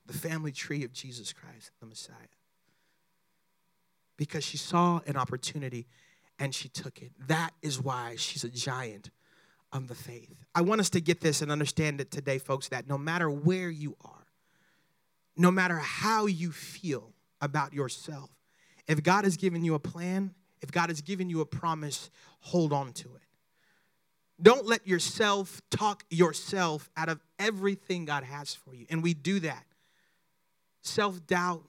the 0.06 0.12
family 0.12 0.52
tree 0.52 0.84
of 0.84 0.92
Jesus 0.92 1.32
Christ, 1.32 1.70
the 1.80 1.86
Messiah, 1.86 2.14
because 4.16 4.44
she 4.44 4.56
saw 4.56 5.00
an 5.06 5.16
opportunity 5.16 5.86
and 6.38 6.54
she 6.54 6.68
took 6.68 7.00
it. 7.00 7.12
That 7.28 7.50
is 7.62 7.80
why 7.80 8.16
she's 8.16 8.44
a 8.44 8.48
giant 8.48 9.10
of 9.72 9.88
the 9.88 9.94
faith. 9.94 10.44
I 10.54 10.62
want 10.62 10.80
us 10.80 10.90
to 10.90 11.00
get 11.00 11.20
this 11.20 11.42
and 11.42 11.50
understand 11.50 12.00
it 12.00 12.10
today, 12.10 12.38
folks, 12.38 12.68
that 12.68 12.88
no 12.88 12.98
matter 12.98 13.30
where 13.30 13.70
you 13.70 13.96
are, 14.04 14.26
no 15.36 15.50
matter 15.50 15.78
how 15.78 16.26
you 16.26 16.52
feel 16.52 17.12
about 17.40 17.72
yourself, 17.72 18.30
if 18.86 19.02
God 19.02 19.24
has 19.24 19.36
given 19.36 19.64
you 19.64 19.74
a 19.74 19.80
plan, 19.80 20.34
if 20.60 20.70
God 20.70 20.90
has 20.90 21.00
given 21.00 21.28
you 21.28 21.40
a 21.40 21.46
promise, 21.46 22.10
hold 22.40 22.72
on 22.72 22.92
to 22.94 23.08
it. 23.16 23.23
Don't 24.40 24.66
let 24.66 24.86
yourself 24.86 25.62
talk 25.70 26.04
yourself 26.10 26.90
out 26.96 27.08
of 27.08 27.20
everything 27.38 28.04
God 28.04 28.24
has 28.24 28.54
for 28.54 28.74
you. 28.74 28.86
And 28.90 29.02
we 29.02 29.14
do 29.14 29.40
that. 29.40 29.64
Self 30.82 31.26
doubt, 31.26 31.62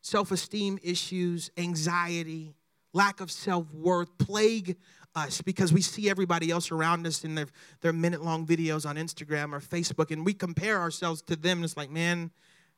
self 0.00 0.32
esteem 0.32 0.78
issues, 0.82 1.50
anxiety, 1.56 2.54
lack 2.92 3.20
of 3.20 3.30
self 3.30 3.72
worth 3.72 4.16
plague 4.18 4.76
us 5.14 5.42
because 5.42 5.72
we 5.72 5.82
see 5.82 6.08
everybody 6.08 6.50
else 6.50 6.70
around 6.70 7.06
us 7.06 7.24
in 7.24 7.34
their, 7.34 7.46
their 7.82 7.92
minute 7.92 8.22
long 8.22 8.46
videos 8.46 8.88
on 8.88 8.96
Instagram 8.96 9.52
or 9.52 9.60
Facebook 9.60 10.10
and 10.10 10.24
we 10.24 10.32
compare 10.32 10.80
ourselves 10.80 11.20
to 11.22 11.36
them. 11.36 11.58
And 11.58 11.64
it's 11.64 11.76
like, 11.76 11.90
man, 11.90 12.30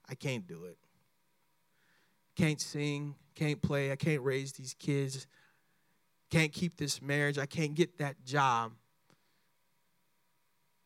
I 0.08 0.14
can't 0.14 0.46
do 0.46 0.64
it. 0.64 0.76
Can't 2.36 2.60
sing, 2.60 3.14
can't 3.36 3.62
play, 3.62 3.92
I 3.92 3.96
can't 3.96 4.22
raise 4.22 4.52
these 4.52 4.74
kids, 4.74 5.26
can't 6.30 6.52
keep 6.52 6.76
this 6.76 7.00
marriage, 7.00 7.38
I 7.38 7.46
can't 7.46 7.74
get 7.74 7.98
that 7.98 8.24
job. 8.24 8.72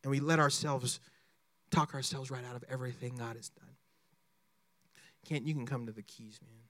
And 0.02 0.10
we 0.10 0.20
let 0.20 0.38
ourselves 0.38 1.00
talk 1.70 1.94
ourselves 1.94 2.30
right 2.30 2.44
out 2.48 2.56
of 2.56 2.64
everything 2.68 3.16
God 3.16 3.36
has 3.36 3.48
done. 3.50 3.76
Can't 5.26 5.46
you 5.46 5.54
can 5.54 5.66
come 5.66 5.86
to 5.86 5.92
the 5.92 6.02
keys, 6.02 6.38
man. 6.42 6.62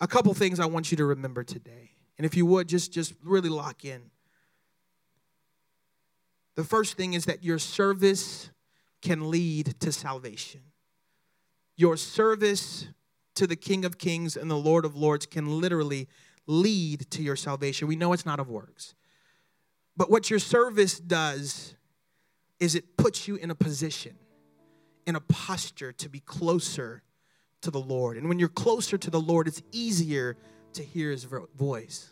A 0.00 0.06
couple 0.06 0.32
things 0.34 0.60
I 0.60 0.66
want 0.66 0.90
you 0.90 0.96
to 0.98 1.04
remember 1.04 1.42
today. 1.42 1.92
And 2.18 2.26
if 2.26 2.36
you 2.36 2.46
would 2.46 2.68
just 2.68 2.92
just 2.92 3.14
really 3.22 3.48
lock 3.48 3.84
in. 3.84 4.10
The 6.56 6.64
first 6.64 6.96
thing 6.96 7.14
is 7.14 7.24
that 7.26 7.44
your 7.44 7.58
service 7.58 8.50
can 9.00 9.30
lead 9.30 9.78
to 9.80 9.92
salvation. 9.92 10.60
Your 11.76 11.96
service 11.96 12.88
to 13.36 13.46
the 13.46 13.54
King 13.54 13.84
of 13.84 13.98
Kings 13.98 14.36
and 14.36 14.50
the 14.50 14.56
Lord 14.56 14.84
of 14.84 14.96
Lords 14.96 15.24
can 15.24 15.60
literally 15.60 16.08
lead 16.48 17.08
to 17.10 17.22
your 17.22 17.36
salvation. 17.36 17.86
We 17.86 17.94
know 17.94 18.12
it's 18.12 18.26
not 18.26 18.40
of 18.40 18.48
works. 18.48 18.94
But 19.96 20.10
what 20.10 20.30
your 20.30 20.38
service 20.38 20.98
does 20.98 21.74
is 22.58 22.74
it 22.74 22.96
puts 22.96 23.28
you 23.28 23.36
in 23.36 23.50
a 23.50 23.54
position, 23.54 24.16
in 25.06 25.14
a 25.14 25.20
posture 25.20 25.92
to 25.92 26.08
be 26.08 26.20
closer 26.20 27.02
to 27.60 27.70
the 27.70 27.80
Lord. 27.80 28.16
And 28.16 28.28
when 28.28 28.38
you're 28.38 28.48
closer 28.48 28.96
to 28.98 29.10
the 29.10 29.20
Lord, 29.20 29.46
it's 29.46 29.62
easier 29.72 30.36
to 30.72 30.82
hear 30.82 31.10
his 31.10 31.24
voice. 31.24 32.10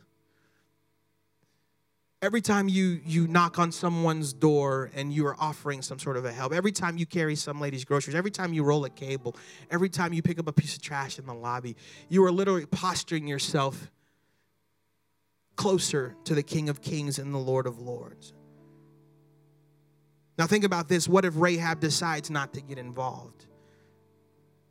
Every 2.23 2.41
time 2.41 2.69
you 2.69 3.01
you 3.05 3.29
knock 3.29 3.59
on 3.59 3.71
someone's 3.71 4.33
door 4.33 4.91
and 4.95 5.13
you 5.13 5.27
are 5.27 5.37
offering 5.39 5.83
some 5.83 5.99
sort 5.99 6.17
of 6.17 6.25
a 6.25 6.33
help, 6.33 6.53
every 6.53 6.73
time 6.73 6.97
you 6.97 7.07
carry 7.07 7.37
some 7.37 7.61
lady's 7.61 7.85
groceries, 7.85 8.17
every 8.17 8.31
time 8.31 8.53
you 8.53 8.65
roll 8.65 8.85
a 8.85 8.91
cable, 8.91 9.37
every 9.71 9.89
time 9.89 10.13
you 10.13 10.23
pick 10.23 10.39
up 10.39 10.49
a 10.49 10.53
piece 10.53 10.75
of 10.75 10.83
trash 10.83 11.19
in 11.19 11.27
the 11.27 11.35
lobby, 11.35 11.77
you 12.09 12.25
are 12.25 12.33
literally 12.33 12.67
posturing 12.67 13.29
yourself 13.29 13.91
closer 15.57 16.15
to 16.25 16.35
the 16.35 16.43
King 16.43 16.69
of 16.69 16.81
Kings 16.83 17.19
and 17.19 17.35
the 17.35 17.39
Lord 17.39 17.67
of 17.67 17.81
Lords. 17.81 18.33
Now 20.39 20.47
think 20.47 20.65
about 20.65 20.89
this. 20.89 21.09
What 21.09 21.25
if 21.25 21.33
Rahab 21.37 21.81
decides 21.81 22.31
not 22.31 22.53
to 22.55 22.61
get 22.61 22.79
involved? 22.79 23.47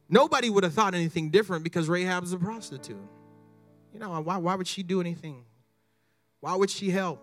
Nobody 0.08 0.50
would 0.50 0.64
have 0.64 0.74
thought 0.74 0.94
anything 0.94 1.32
different 1.32 1.64
because 1.64 1.90
Rahab's 1.90 2.32
a 2.34 2.38
prostitute. 2.38 2.98
You 3.92 4.00
know, 4.00 4.22
why, 4.22 4.38
why 4.38 4.56
would 4.56 4.68
she 4.68 4.84
do 4.84 5.02
anything? 5.02 5.44
Why 6.42 6.56
would 6.56 6.70
she 6.70 6.92
help? 6.92 7.22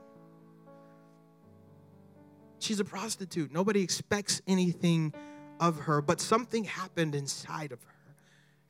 She's 2.59 2.81
a 2.81 2.85
prostitute. 2.85 3.53
Nobody 3.53 3.83
expects 3.83 4.43
anything 4.47 5.13
of 5.61 5.81
her, 5.81 6.03
but 6.03 6.21
something 6.21 6.65
happened 6.65 7.15
inside 7.15 7.71
of 7.71 7.83
her. 7.85 7.95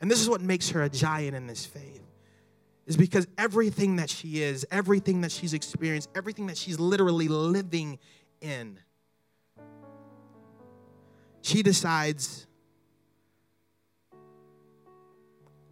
And 0.01 0.11
this 0.11 0.21
is 0.21 0.29
what 0.29 0.41
makes 0.41 0.71
her 0.71 0.83
a 0.83 0.89
giant 0.89 1.37
in 1.37 1.47
this 1.47 1.65
faith. 1.65 2.03
Is 2.87 2.97
because 2.97 3.29
everything 3.39 3.97
that 3.97 4.11
she 4.11 4.43
is, 4.43 4.67
everything 4.71 5.21
that 5.21 5.31
she's 5.31 5.55
experienced, 5.55 6.11
everything 6.15 6.49
that 6.49 6.57
she's 6.57 6.81
literally 6.81 7.29
living 7.29 7.99
in, 8.41 8.79
she 11.43 11.63
decides, 11.63 12.47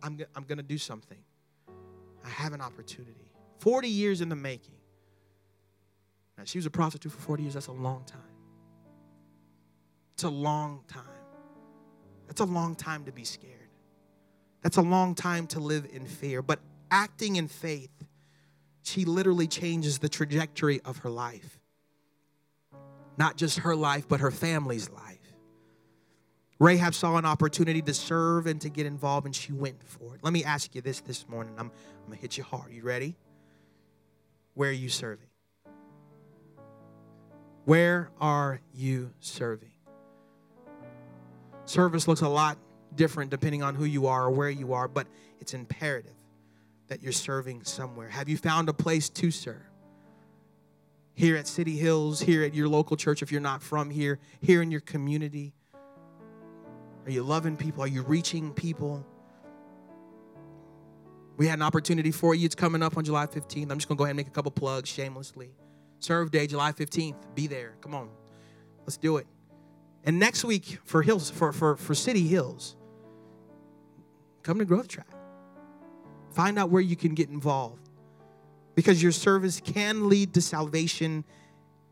I'm, 0.02 0.18
I'm 0.36 0.44
going 0.44 0.58
to 0.58 0.64
do 0.64 0.78
something. 0.78 1.18
I 2.24 2.28
have 2.28 2.52
an 2.52 2.60
opportunity. 2.60 3.32
40 3.58 3.88
years 3.88 4.20
in 4.20 4.28
the 4.28 4.36
making. 4.36 4.74
Now, 6.38 6.44
she 6.44 6.58
was 6.58 6.66
a 6.66 6.70
prostitute 6.70 7.12
for 7.12 7.20
40 7.20 7.42
years. 7.42 7.54
That's 7.54 7.66
a 7.66 7.72
long 7.72 8.04
time. 8.04 8.20
It's 10.14 10.24
a 10.24 10.30
long 10.30 10.82
time. 10.86 11.02
That's 12.26 12.40
a 12.40 12.44
long 12.44 12.76
time 12.76 13.04
to 13.04 13.12
be 13.12 13.24
scared. 13.24 13.54
That's 14.62 14.76
a 14.76 14.82
long 14.82 15.14
time 15.14 15.46
to 15.48 15.60
live 15.60 15.86
in 15.92 16.06
fear. 16.06 16.42
But 16.42 16.60
acting 16.90 17.36
in 17.36 17.48
faith, 17.48 17.90
she 18.82 19.04
literally 19.04 19.46
changes 19.46 19.98
the 19.98 20.08
trajectory 20.08 20.80
of 20.84 20.98
her 20.98 21.10
life. 21.10 21.60
Not 23.16 23.36
just 23.36 23.60
her 23.60 23.76
life, 23.76 24.08
but 24.08 24.20
her 24.20 24.30
family's 24.30 24.90
life. 24.90 25.18
Rahab 26.58 26.94
saw 26.94 27.16
an 27.16 27.24
opportunity 27.24 27.80
to 27.82 27.94
serve 27.94 28.46
and 28.46 28.60
to 28.60 28.68
get 28.68 28.86
involved, 28.86 29.26
and 29.26 29.34
she 29.34 29.52
went 29.52 29.82
for 29.82 30.14
it. 30.14 30.22
Let 30.22 30.32
me 30.32 30.44
ask 30.44 30.74
you 30.74 30.82
this 30.82 31.00
this 31.00 31.28
morning. 31.28 31.54
I'm, 31.56 31.66
I'm 31.66 32.06
going 32.06 32.16
to 32.16 32.20
hit 32.22 32.36
you 32.36 32.44
hard. 32.44 32.72
You 32.72 32.82
ready? 32.82 33.16
Where 34.54 34.68
are 34.68 34.72
you 34.72 34.88
serving? 34.90 35.26
Where 37.64 38.10
are 38.20 38.60
you 38.74 39.12
serving? 39.20 39.70
Service 41.64 42.08
looks 42.08 42.20
a 42.20 42.28
lot 42.28 42.58
different 42.94 43.30
depending 43.30 43.62
on 43.62 43.74
who 43.74 43.84
you 43.84 44.06
are 44.08 44.24
or 44.24 44.30
where 44.30 44.50
you 44.50 44.72
are, 44.72 44.88
but 44.88 45.06
it's 45.40 45.54
imperative 45.54 46.19
that 46.90 47.02
you're 47.04 47.12
serving 47.12 47.62
somewhere. 47.62 48.08
Have 48.08 48.28
you 48.28 48.36
found 48.36 48.68
a 48.68 48.72
place 48.72 49.08
to 49.10 49.30
serve? 49.30 49.62
Here 51.14 51.36
at 51.36 51.46
City 51.46 51.76
Hills, 51.76 52.20
here 52.20 52.42
at 52.42 52.52
your 52.52 52.68
local 52.68 52.96
church, 52.96 53.22
if 53.22 53.30
you're 53.30 53.40
not 53.40 53.62
from 53.62 53.90
here, 53.90 54.18
here 54.40 54.60
in 54.60 54.72
your 54.72 54.80
community. 54.80 55.54
Are 57.06 57.10
you 57.10 57.22
loving 57.22 57.56
people? 57.56 57.84
Are 57.84 57.88
you 57.88 58.02
reaching 58.02 58.52
people? 58.52 59.06
We 61.36 61.46
had 61.46 61.60
an 61.60 61.62
opportunity 61.62 62.10
for 62.10 62.34
you. 62.34 62.44
It's 62.44 62.56
coming 62.56 62.82
up 62.82 62.96
on 62.96 63.04
July 63.04 63.26
15th. 63.26 63.70
I'm 63.70 63.78
just 63.78 63.88
going 63.88 63.96
to 63.96 63.98
go 63.98 64.04
ahead 64.04 64.10
and 64.10 64.16
make 64.16 64.26
a 64.26 64.30
couple 64.30 64.50
plugs 64.50 64.88
shamelessly. 64.88 65.50
Serve 66.00 66.32
Day, 66.32 66.48
July 66.48 66.72
15th. 66.72 67.14
Be 67.36 67.46
there. 67.46 67.76
Come 67.82 67.94
on. 67.94 68.10
Let's 68.80 68.96
do 68.96 69.18
it. 69.18 69.28
And 70.04 70.18
next 70.18 70.44
week 70.44 70.80
for 70.84 71.02
Hills, 71.02 71.30
for, 71.30 71.52
for, 71.52 71.76
for 71.76 71.94
City 71.94 72.26
Hills, 72.26 72.76
come 74.42 74.58
to 74.58 74.64
Growth 74.64 74.88
Track. 74.88 75.19
Find 76.30 76.58
out 76.58 76.70
where 76.70 76.82
you 76.82 76.96
can 76.96 77.14
get 77.14 77.28
involved. 77.28 77.88
Because 78.74 79.02
your 79.02 79.12
service 79.12 79.60
can 79.60 80.08
lead 80.08 80.34
to 80.34 80.40
salvation. 80.40 81.24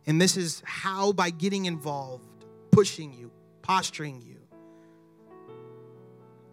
And 0.07 0.21
this 0.21 0.37
is 0.37 0.63
how, 0.65 1.13
by 1.13 1.31
getting 1.31 1.67
involved, 1.67 2.25
pushing 2.71 3.13
you, 3.13 3.31
posturing 3.63 4.23
you, 4.23 4.37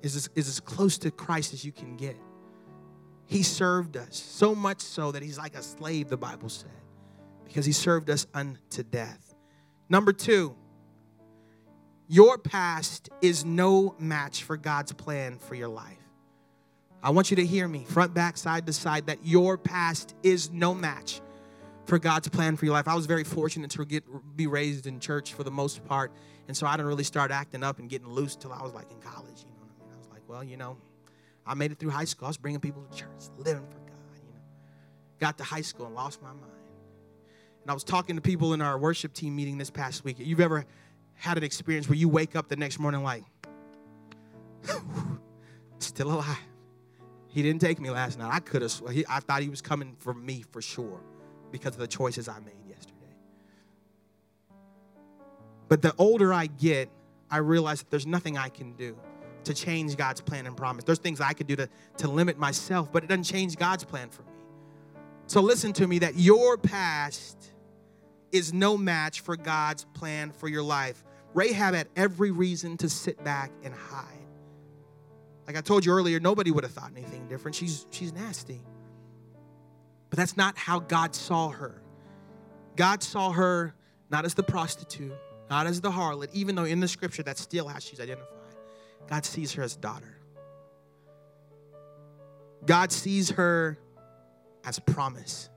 is 0.02 0.15
as, 0.15 0.30
is 0.36 0.48
as 0.48 0.60
close 0.60 0.98
to 1.00 1.12
Christ 1.12 1.54
as 1.54 1.63
you 1.63 1.71
can 1.71 1.95
get. 1.95 2.17
He 3.28 3.41
served 3.41 3.98
us 3.98 4.15
so 4.15 4.54
much 4.54 4.82
so 4.82 5.12
that 5.12 5.24
he's 5.24 5.38
like 5.38 5.56
a 5.56 5.63
slave, 5.63 6.10
the 6.10 6.17
Bible 6.17 6.50
said 6.50 6.69
because 7.56 7.65
he 7.65 7.71
served 7.71 8.10
us 8.10 8.28
unto 8.34 8.84
death. 8.84 9.34
Number 9.88 10.12
two, 10.12 10.56
your 12.08 12.38
past 12.38 13.10
is 13.21 13.45
no 13.45 13.95
match 13.98 14.43
for 14.43 14.58
God's 14.58 14.91
plan 14.91 15.39
for 15.39 15.56
your 15.56 15.69
life. 15.69 16.05
I 17.06 17.12
want 17.12 17.30
you 17.30 17.36
to 17.36 17.46
hear 17.46 17.68
me, 17.68 17.86
front, 17.88 18.15
back, 18.15 18.36
side 18.36 18.65
to 18.65 18.74
side, 18.74 19.06
that 19.06 19.20
your 19.24 19.60
past 19.60 20.15
is 20.24 20.50
no 20.50 20.74
match 20.74 21.22
for 21.86 22.00
God's 22.00 22.28
plan 22.30 22.58
for 22.58 22.65
your 22.65 22.74
life. 22.74 22.88
I 22.88 22.96
was 22.96 23.06
very 23.06 23.24
fortunate 23.24 23.70
to 23.70 23.86
get 23.86 24.04
be 24.36 24.48
raised 24.48 24.88
in 24.88 25.00
church 25.00 25.34
for 25.34 25.44
the 25.44 25.52
most 25.52 25.86
part, 25.86 26.12
and 26.48 26.58
so 26.58 26.65
I 26.65 26.72
didn't 26.72 26.88
really 26.88 27.04
start 27.04 27.30
acting 27.30 27.63
up 27.63 27.78
and 27.78 27.88
getting 27.88 28.08
loose 28.08 28.36
till 28.36 28.52
I 28.52 28.63
was 28.63 28.74
like 28.74 28.89
in 28.89 28.98
college. 29.02 29.41
You 29.41 29.52
know 29.52 29.60
what 29.60 29.70
I 29.70 29.86
mean? 29.86 29.94
I 29.94 29.98
was 30.00 30.08
like, 30.12 30.22
well, 30.28 30.44
you 30.44 30.58
know, 30.58 30.78
I 31.46 31.54
made 31.54 31.72
it 31.72 31.78
through 31.78 31.91
high 31.91 32.06
school. 32.06 32.26
I 32.26 32.30
was 32.30 32.38
bringing 32.38 32.60
people 32.60 32.82
to 32.82 32.98
church, 32.98 33.30
living 33.38 33.68
for 33.68 33.78
God. 33.78 34.15
You 34.15 34.34
know, 34.34 34.39
got 35.20 35.38
to 35.38 35.44
high 35.44 35.62
school 35.62 35.86
and 35.86 35.94
lost 35.94 36.24
my 36.24 36.30
mind. 36.30 36.41
And 37.62 37.70
I 37.70 37.76
was 37.76 37.84
talking 37.84 38.15
to 38.15 38.22
people 38.24 38.56
in 38.56 38.63
our 38.63 38.80
worship 38.80 39.13
team 39.13 39.36
meeting 39.36 39.60
this 39.60 39.70
past 39.70 40.04
week. 40.04 40.15
You've 40.18 40.39
ever 40.39 40.65
had 41.13 41.38
an 41.38 41.44
experience 41.44 41.88
where 41.88 42.00
you 42.00 42.10
wake 42.10 42.36
up 42.36 42.50
the 42.50 42.56
next 42.56 42.80
morning 42.80 43.04
like, 43.04 43.24
still 45.78 46.12
alive. 46.12 46.39
He 47.36 47.41
didn't 47.41 47.60
take 47.60 47.82
me 47.82 47.89
last 47.89 48.17
night. 48.17 48.34
I 48.34 48.39
could 48.39 48.62
have. 48.62 48.82
I 49.10 49.19
thought 49.19 49.41
he 49.41 49.50
was 49.50 49.62
coming 49.62 49.98
for 50.00 50.13
me 50.13 50.45
for 50.54 50.62
sure 50.62 51.02
because 51.52 51.74
of 51.74 51.80
the 51.80 51.88
choices 51.88 52.30
I 52.30 52.39
made 52.39 52.56
yesterday. 52.65 53.13
But 55.67 55.82
the 55.82 55.93
older 55.98 56.34
I 56.34 56.45
get, 56.45 56.89
I 57.30 57.39
realize 57.39 57.80
that 57.80 57.91
there's 57.91 58.08
nothing 58.08 58.38
I 58.38 58.48
can 58.48 58.71
do 58.78 58.98
to 59.43 59.54
change 59.54 59.98
God's 59.98 60.21
plan 60.21 60.48
and 60.48 60.56
promise. 60.56 60.86
There's 60.86 61.00
things 61.00 61.19
I 61.19 61.34
could 61.34 61.48
do 61.48 61.58
to, 61.58 61.69
to 61.98 62.08
limit 62.08 62.39
myself, 62.39 62.89
but 62.89 63.04
it 63.04 63.08
doesn't 63.08 63.26
change 63.26 63.58
God's 63.58 63.84
plan 63.84 64.08
for 64.12 64.21
me. 64.21 64.30
So 65.28 65.41
listen 65.41 65.74
to 65.74 65.88
me 65.88 66.00
that 66.00 66.15
your 66.15 66.58
past 66.58 67.52
is 68.32 68.54
no 68.54 68.78
match 68.78 69.19
for 69.19 69.36
God's 69.36 69.84
plan 69.93 70.32
for 70.32 70.48
your 70.48 70.63
life. 70.63 71.04
Rahab 71.34 71.74
had 71.74 71.89
every 71.98 72.32
reason 72.32 72.78
to 72.78 72.88
sit 72.88 73.21
back 73.26 73.52
and 73.62 73.74
hide. 73.74 74.24
Like 75.47 75.58
I 75.58 75.62
told 75.62 75.86
you 75.86 75.91
earlier, 75.91 76.19
nobody 76.19 76.51
would 76.51 76.63
have 76.63 76.73
thought 76.73 76.91
anything 76.95 77.27
different. 77.27 77.55
She's, 77.55 77.86
she's 77.91 78.13
nasty. 78.13 78.62
But 80.10 80.17
that's 80.17 80.38
not 80.38 80.58
how 80.58 80.79
God 80.79 81.13
saw 81.15 81.49
her. 81.49 81.81
God 82.75 83.03
saw 83.03 83.31
her 83.31 83.75
not 84.10 84.25
as 84.25 84.34
the 84.34 84.43
prostitute, 84.43 85.13
not 85.49 85.67
as 85.67 85.81
the 85.81 85.91
harlot, 85.91 86.29
even 86.34 86.55
though 86.55 86.63
in 86.63 86.79
the 86.79 86.88
scripture 86.88 87.23
that's 87.23 87.41
still 87.41 87.67
how 87.67 87.79
she's 87.79 87.99
identified. 87.99 88.29
God 89.08 89.25
sees 89.25 89.53
her 89.53 89.63
as 89.63 89.75
daughter. 89.75 90.17
God 92.65 92.91
sees 92.91 93.31
her 93.31 93.77
as 94.63 94.79
promise. 94.79 95.49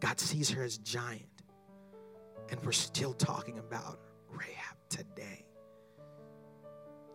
God 0.00 0.18
sees 0.18 0.50
her 0.50 0.62
as 0.62 0.78
giant. 0.78 1.26
And 2.50 2.60
we're 2.64 2.72
still 2.72 3.12
talking 3.12 3.58
about 3.58 4.00
Rahab 4.30 4.76
today. 4.88 5.41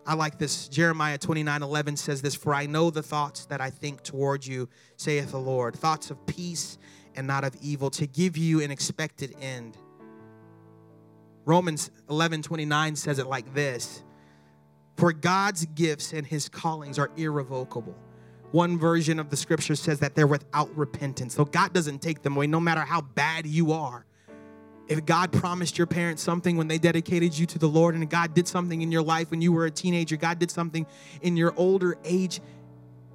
I 0.08 0.14
like 0.14 0.38
this. 0.38 0.68
Jeremiah 0.68 1.18
29 1.18 1.62
11 1.62 1.98
says 1.98 2.22
this 2.22 2.34
For 2.34 2.54
I 2.54 2.64
know 2.64 2.88
the 2.88 3.02
thoughts 3.02 3.44
that 3.44 3.60
I 3.60 3.68
think 3.68 4.02
toward 4.02 4.46
you, 4.46 4.70
saith 4.96 5.32
the 5.32 5.38
Lord, 5.38 5.76
thoughts 5.76 6.10
of 6.10 6.24
peace 6.24 6.78
and 7.14 7.26
not 7.26 7.44
of 7.44 7.54
evil, 7.60 7.90
to 7.90 8.06
give 8.06 8.38
you 8.38 8.62
an 8.62 8.70
expected 8.70 9.36
end. 9.38 9.76
Romans 11.44 11.90
11 12.08 12.40
29 12.40 12.96
says 12.96 13.18
it 13.18 13.26
like 13.26 13.52
this 13.52 14.02
For 14.96 15.12
God's 15.12 15.66
gifts 15.66 16.14
and 16.14 16.26
his 16.26 16.48
callings 16.48 16.98
are 16.98 17.10
irrevocable. 17.18 17.94
One 18.52 18.78
version 18.78 19.18
of 19.18 19.28
the 19.28 19.36
scripture 19.36 19.76
says 19.76 20.00
that 20.00 20.14
they're 20.14 20.26
without 20.26 20.74
repentance. 20.74 21.34
So 21.34 21.44
God 21.44 21.74
doesn't 21.74 22.00
take 22.00 22.22
them 22.22 22.34
away, 22.34 22.46
no 22.46 22.60
matter 22.60 22.80
how 22.80 23.02
bad 23.02 23.46
you 23.46 23.72
are. 23.72 24.06
If 24.88 25.04
God 25.04 25.32
promised 25.32 25.76
your 25.76 25.86
parents 25.86 26.22
something 26.22 26.56
when 26.56 26.66
they 26.66 26.78
dedicated 26.78 27.38
you 27.38 27.44
to 27.46 27.58
the 27.58 27.68
Lord, 27.68 27.94
and 27.94 28.08
God 28.08 28.34
did 28.34 28.48
something 28.48 28.80
in 28.80 28.90
your 28.90 29.02
life 29.02 29.30
when 29.30 29.42
you 29.42 29.52
were 29.52 29.66
a 29.66 29.70
teenager, 29.70 30.16
God 30.16 30.38
did 30.38 30.50
something 30.50 30.86
in 31.20 31.36
your 31.36 31.52
older 31.56 31.96
age, 32.04 32.40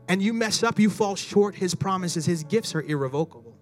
and 0.08 0.22
you 0.22 0.34
mess 0.34 0.62
up, 0.62 0.80
you 0.80 0.90
fall 0.90 1.16
short, 1.16 1.56
His 1.56 1.74
promises, 1.74 2.26
His 2.26 2.44
gifts 2.44 2.76
are 2.76 2.82
irrevocable. 2.82 3.58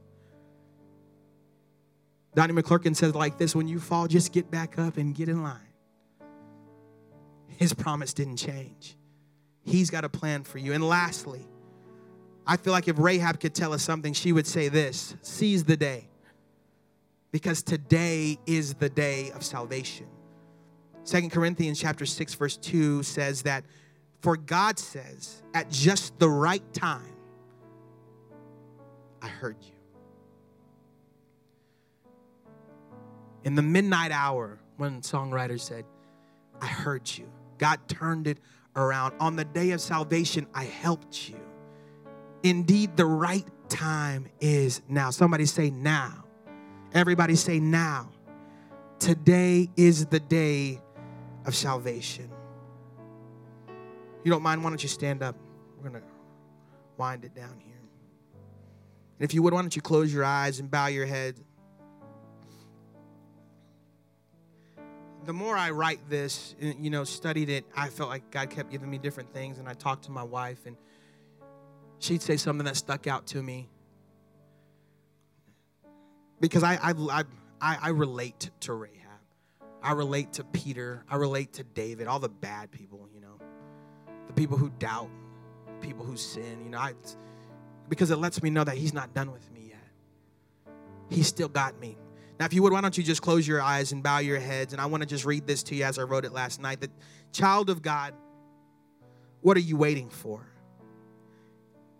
Donnie 2.36 2.54
McClurkin 2.54 2.95
says 2.95 3.15
like 3.15 3.38
this 3.38 3.56
when 3.56 3.67
you 3.67 3.80
fall, 3.80 4.08
just 4.08 4.32
get 4.34 4.52
back 4.52 4.78
up 4.78 4.97
and 4.97 5.15
get 5.15 5.30
in 5.30 5.43
line. 5.43 5.60
His 7.47 7.74
promise 7.74 8.13
didn't 8.13 8.38
change. 8.38 8.97
He's 9.63 9.89
got 9.89 10.04
a 10.04 10.10
plan 10.10 10.43
for 10.43 10.58
you. 10.58 10.74
And 10.74 10.84
lastly, 10.84 11.45
I 12.47 12.58
feel 12.58 12.74
like 12.74 12.88
if 12.88 12.97
Rahab 12.97 13.39
could 13.39 13.54
tell 13.54 13.74
us 13.74 13.84
something, 13.84 14.13
she 14.13 14.32
would 14.32 14.47
say 14.47 14.67
this 14.67 15.15
seize 15.21 15.63
the 15.63 15.78
day. 15.78 16.11
Because 17.31 17.63
today 17.63 18.37
is 18.45 18.73
the 18.75 18.89
day 18.89 19.31
of 19.31 19.43
salvation. 19.43 20.07
Second 21.03 21.31
Corinthians 21.31 21.79
chapter 21.79 22.05
6 22.05 22.33
verse 22.35 22.57
2 22.57 23.03
says 23.03 23.43
that 23.43 23.63
for 24.21 24.37
God 24.37 24.77
says 24.77 25.41
at 25.53 25.69
just 25.69 26.17
the 26.19 26.29
right 26.29 26.63
time 26.73 27.15
I 29.21 29.27
heard 29.27 29.57
you. 29.61 29.73
In 33.43 33.55
the 33.55 33.61
midnight 33.63 34.11
hour 34.11 34.59
when 34.77 35.01
songwriters 35.01 35.61
said 35.61 35.85
I 36.61 36.67
heard 36.67 37.09
you. 37.17 37.27
God 37.57 37.79
turned 37.87 38.27
it 38.27 38.37
around. 38.75 39.15
On 39.19 39.35
the 39.35 39.45
day 39.45 39.71
of 39.71 39.81
salvation 39.81 40.45
I 40.53 40.65
helped 40.65 41.29
you. 41.29 41.39
Indeed, 42.43 42.97
the 42.97 43.05
right 43.05 43.45
time 43.69 44.27
is 44.39 44.81
now. 44.87 45.09
Somebody 45.11 45.45
say 45.45 45.69
now. 45.69 46.20
Everybody 46.93 47.36
say 47.36 47.60
now. 47.60 48.10
Today 48.99 49.69
is 49.77 50.06
the 50.08 50.19
day 50.19 50.82
of 51.45 51.56
salvation. 51.56 52.30
You 54.23 54.32
don't 54.32 54.43
mind, 54.43 54.63
why 54.63 54.69
don't 54.69 54.84
you 54.84 54.89
stand 54.89 55.23
up? 55.23 55.36
We're 55.77 55.89
going 55.89 56.01
to 56.01 56.08
wind 56.97 57.25
it 57.25 57.34
down 57.34 57.60
here. 57.60 57.80
And 59.19 59.25
if 59.25 59.34
you 59.34 59.41
would, 59.41 59.54
why 59.54 59.62
don't 59.62 59.75
you 59.75 59.82
close 59.82 60.13
your 60.13 60.23
eyes 60.23 60.60
and 60.60 60.69
bow 60.69 60.88
your 60.88 61.06
head? 61.06 61.39
The 65.25 65.34
more 65.34 65.56
I 65.56 65.71
write 65.71 66.10
this, 66.10 66.56
you 66.60 66.89
know, 66.89 67.04
studied 67.04 67.49
it, 67.49 67.65
I 67.75 67.89
felt 67.89 68.10
like 68.10 68.30
God 68.32 68.49
kept 68.49 68.69
giving 68.69 68.89
me 68.89 68.97
different 68.97 69.34
things. 69.34 69.60
And 69.60 69.69
I 69.69 69.73
talked 69.73 70.06
to 70.06 70.12
my 70.12 70.23
wife, 70.23 70.65
and 70.65 70.75
she'd 71.99 72.21
say 72.21 72.38
something 72.38 72.65
that 72.65 72.75
stuck 72.75 73.08
out 73.08 73.27
to 73.27 73.41
me 73.41 73.69
because 76.41 76.63
I 76.63 76.77
I 76.82 77.23
I, 77.62 77.77
I 77.82 77.89
relate 77.89 78.49
to 78.62 78.73
Rahab. 78.73 78.97
I 79.82 79.93
relate 79.93 80.34
to 80.34 80.43
Peter. 80.43 81.06
I 81.10 81.15
relate 81.15 81.54
to 81.54 81.63
David. 81.63 82.08
All 82.08 82.19
the 82.19 82.30
bad 82.30 82.71
people, 82.71 83.08
you 83.13 83.21
know, 83.21 83.39
the 84.27 84.34
people 84.34 84.58
who 84.58 84.69
doubt, 84.69 85.10
people 85.80 86.06
who 86.06 86.17
sin. 86.17 86.62
You 86.63 86.71
know, 86.71 86.80
I 86.80 86.93
because 87.88 88.12
it 88.12 88.17
lets 88.17 88.43
me 88.43 88.49
know 88.49 88.63
that 88.63 88.75
He's 88.75 88.93
not 88.93 89.13
done 89.13 89.32
with 89.32 89.49
me 89.54 89.69
yet. 89.69 90.73
He's 91.10 91.27
still 91.27 91.49
got 91.49 91.80
me. 91.80 91.97
Now, 92.39 92.45
if 92.47 92.54
you 92.54 92.63
would, 92.63 92.73
why 92.73 92.82
don't 92.82 92.97
you 92.97 93.04
just 93.04 93.21
close 93.21 93.47
your 93.47 93.62
eyes 93.62 93.91
and 93.91 94.01
bow 94.01 94.17
your 94.17 94.39
heads? 94.39 94.73
And 94.73 94.82
I 94.82 94.88
want 94.88 95.01
to 95.04 95.08
just 95.08 95.25
read 95.25 95.45
this 95.45 95.62
to 95.63 95.75
you 95.75 95.84
as 95.84 95.99
I 95.99 96.04
wrote 96.04 96.25
it 96.25 96.32
last 96.32 96.60
night. 96.60 96.82
The 96.82 96.89
child 97.32 97.69
of 97.69 97.84
God, 97.84 98.15
what 99.41 99.56
are 99.58 99.62
you 99.62 99.77
waiting 99.77 100.10
for? 100.10 100.43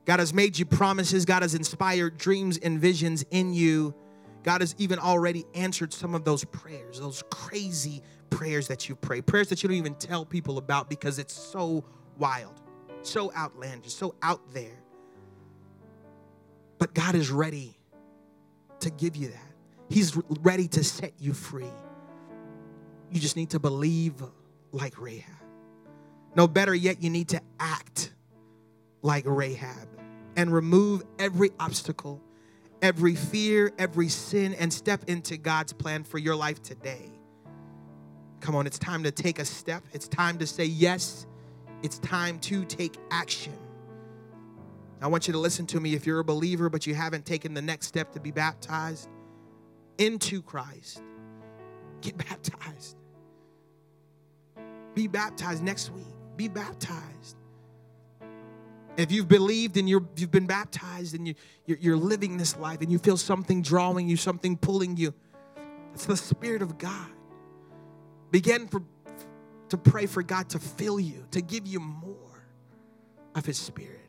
God 0.06 0.20
has 0.20 0.34
made 0.34 0.58
you 0.58 0.66
promises. 0.66 1.26
God 1.26 1.44
has 1.44 1.54
inspired 1.54 2.18
dreams 2.18 2.58
and 2.58 2.80
visions 2.80 3.24
in 3.30 3.54
you. 3.54 3.94
God 4.44 4.62
has 4.62 4.76
even 4.78 5.00
already 5.00 5.46
answered 5.54 5.94
some 5.94 6.16
of 6.16 6.24
those 6.24 6.44
prayers, 6.44 7.00
those 7.00 7.24
crazy 7.30 8.02
prayers 8.30 8.68
that 8.68 8.90
you 8.90 8.96
pray, 8.96 9.22
prayers 9.22 9.50
that 9.50 9.62
you 9.62 9.70
don't 9.70 9.78
even 9.78 9.96
tell 9.96 10.26
people 10.26 10.58
about 10.58 10.90
because 10.90 11.20
it's 11.20 11.34
so 11.34 11.84
wild, 12.18 12.62
so 13.04 13.32
outlandish, 13.34 13.94
so 13.94 14.16
out 14.22 14.42
there. 14.54 14.80
But 16.80 16.94
God 16.94 17.14
is 17.14 17.30
ready 17.30 17.78
to 18.80 18.90
give 18.90 19.16
you 19.16 19.28
that. 19.30 19.54
He's 19.90 20.18
ready 20.42 20.68
to 20.70 20.84
set 20.84 21.14
you 21.20 21.34
free. 21.34 21.72
You 23.12 23.20
just 23.20 23.36
need 23.36 23.52
to 23.52 23.60
believe 23.60 24.16
like 24.72 25.00
Rahab. 25.00 25.36
No, 26.36 26.48
better 26.48 26.74
yet, 26.74 27.04
you 27.04 27.10
need 27.10 27.30
to 27.30 27.42
act 27.60 28.14
like 29.02 29.26
Rahab 29.28 29.90
and 30.38 30.52
remove 30.52 31.04
every 31.20 31.52
obstacle, 31.60 32.22
every 32.82 33.16
fear, 33.16 33.72
every 33.78 34.10
sin, 34.10 34.54
and 34.56 34.72
step 34.72 35.04
into 35.08 35.38
God's 35.38 35.74
plan 35.74 36.04
for 36.04 36.18
your 36.18 36.36
life 36.36 36.62
today. 36.62 37.12
Come 38.40 38.56
on, 38.56 38.66
it's 38.66 38.80
time 38.80 39.04
to 39.04 39.12
take 39.12 39.40
a 39.40 39.46
step. 39.46 39.84
It's 39.94 40.08
time 40.08 40.40
to 40.40 40.48
say 40.48 40.66
yes. 40.66 41.28
It's 41.84 42.00
time 42.00 42.40
to 42.40 42.66
take 42.66 42.98
action. 43.12 43.58
I 45.02 45.08
want 45.08 45.28
you 45.28 45.34
to 45.34 45.40
listen 45.40 45.66
to 45.68 45.80
me. 45.80 45.96
If 45.96 46.06
you're 46.06 46.20
a 46.20 46.24
believer, 46.24 46.70
but 46.70 46.86
you 46.86 46.94
haven't 46.94 47.26
taken 47.26 47.54
the 47.54 47.62
next 47.62 47.88
step 47.88 48.12
to 48.14 48.20
be 48.20 48.32
baptized 48.32 49.10
into 49.98 50.42
Christ, 50.42 51.02
get 52.02 52.18
baptized. 52.18 52.98
Be 54.94 55.08
baptized 55.08 55.64
next 55.64 55.92
week. 55.92 56.06
Be 56.36 56.48
baptized. 56.48 57.38
If 58.98 59.12
you've 59.12 59.28
believed 59.28 59.78
and 59.78 59.88
you 59.88 60.08
have 60.20 60.32
been 60.32 60.48
baptized 60.48 61.16
and 61.16 61.28
you, 61.28 61.36
you're, 61.66 61.78
you're 61.80 61.98
living 61.98 62.38
this 62.38 62.58
life 62.58 62.82
and 62.82 62.92
you 62.92 63.00
feel 63.00 63.18
something 63.18 63.62
drawing 63.62 64.10
you, 64.10 64.18
something 64.18 64.58
pulling 64.58 64.98
you, 64.98 65.14
it's 65.94 66.06
the 66.06 66.18
Spirit 66.18 66.62
of 66.62 66.78
God. 66.78 67.08
Begin 68.32 68.68
for, 68.68 68.82
to 69.70 69.78
pray 69.78 70.06
for 70.06 70.24
God 70.24 70.50
to 70.50 70.60
fill 70.60 71.00
you, 71.00 71.26
to 71.32 71.42
give 71.42 71.68
you 71.68 71.80
more 71.80 72.46
of 73.36 73.46
His 73.46 73.58
Spirit. 73.58 74.00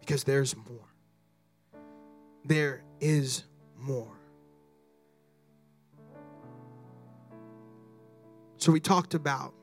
Because 0.00 0.24
there's 0.24 0.54
more. 0.56 0.88
There 2.44 2.82
is 3.00 3.44
more. 3.78 4.18
So 8.58 8.72
we 8.72 8.80
talked 8.80 9.14
about 9.14 9.54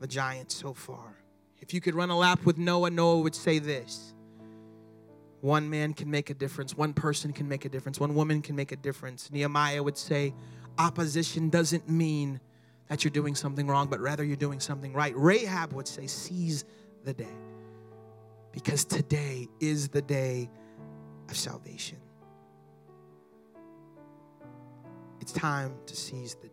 the 0.00 0.06
giants 0.06 0.54
so 0.54 0.74
far. 0.74 1.14
If 1.60 1.74
you 1.74 1.80
could 1.80 1.94
run 1.94 2.10
a 2.10 2.16
lap 2.16 2.44
with 2.44 2.58
Noah, 2.58 2.90
Noah 2.90 3.18
would 3.20 3.34
say 3.34 3.58
this 3.58 4.14
one 5.40 5.70
man 5.70 5.94
can 5.94 6.10
make 6.10 6.28
a 6.28 6.34
difference, 6.34 6.76
one 6.76 6.92
person 6.92 7.32
can 7.32 7.48
make 7.48 7.64
a 7.64 7.68
difference, 7.68 7.98
one 7.98 8.14
woman 8.14 8.42
can 8.42 8.56
make 8.56 8.72
a 8.72 8.76
difference. 8.76 9.30
Nehemiah 9.30 9.82
would 9.82 9.96
say, 9.96 10.34
opposition 10.78 11.48
doesn't 11.48 11.88
mean 11.88 12.40
that 12.88 13.04
you're 13.04 13.10
doing 13.10 13.34
something 13.34 13.66
wrong, 13.66 13.86
but 13.86 14.00
rather 14.00 14.22
you're 14.22 14.36
doing 14.36 14.60
something 14.60 14.92
right. 14.92 15.14
Rahab 15.16 15.72
would 15.72 15.88
say, 15.88 16.06
seize 16.06 16.64
the 17.04 17.14
day, 17.14 17.38
because 18.52 18.84
today 18.84 19.48
is 19.60 19.88
the 19.88 20.02
day 20.02 20.50
of 21.30 21.36
salvation. 21.36 21.98
It's 25.20 25.32
time 25.32 25.74
to 25.86 25.96
seize 25.96 26.34
the 26.34 26.48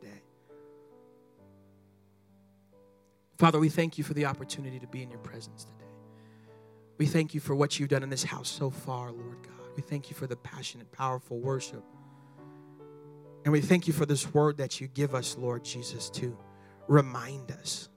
Father, 3.37 3.59
we 3.59 3.69
thank 3.69 3.97
you 3.97 4.03
for 4.03 4.15
the 4.15 4.25
opportunity 4.25 4.79
to 4.79 4.87
be 4.87 5.03
in 5.03 5.11
your 5.11 5.19
presence 5.19 5.63
today. 5.63 5.91
We 6.97 7.05
thank 7.05 7.35
you 7.35 7.39
for 7.39 7.55
what 7.55 7.79
you've 7.79 7.89
done 7.89 8.01
in 8.01 8.09
this 8.09 8.23
house 8.23 8.49
so 8.49 8.71
far, 8.71 9.11
Lord 9.11 9.37
God. 9.43 9.69
We 9.75 9.83
thank 9.83 10.09
you 10.09 10.15
for 10.15 10.25
the 10.25 10.35
passionate, 10.35 10.91
powerful 10.91 11.39
worship. 11.39 11.83
And 13.45 13.51
we 13.51 13.61
thank 13.61 13.87
you 13.87 13.93
for 13.93 14.07
this 14.07 14.33
word 14.33 14.57
that 14.57 14.81
you 14.81 14.87
give 14.87 15.13
us, 15.13 15.37
Lord 15.37 15.63
Jesus, 15.63 16.09
to 16.11 16.35
remind 16.87 17.51
us. 17.51 17.89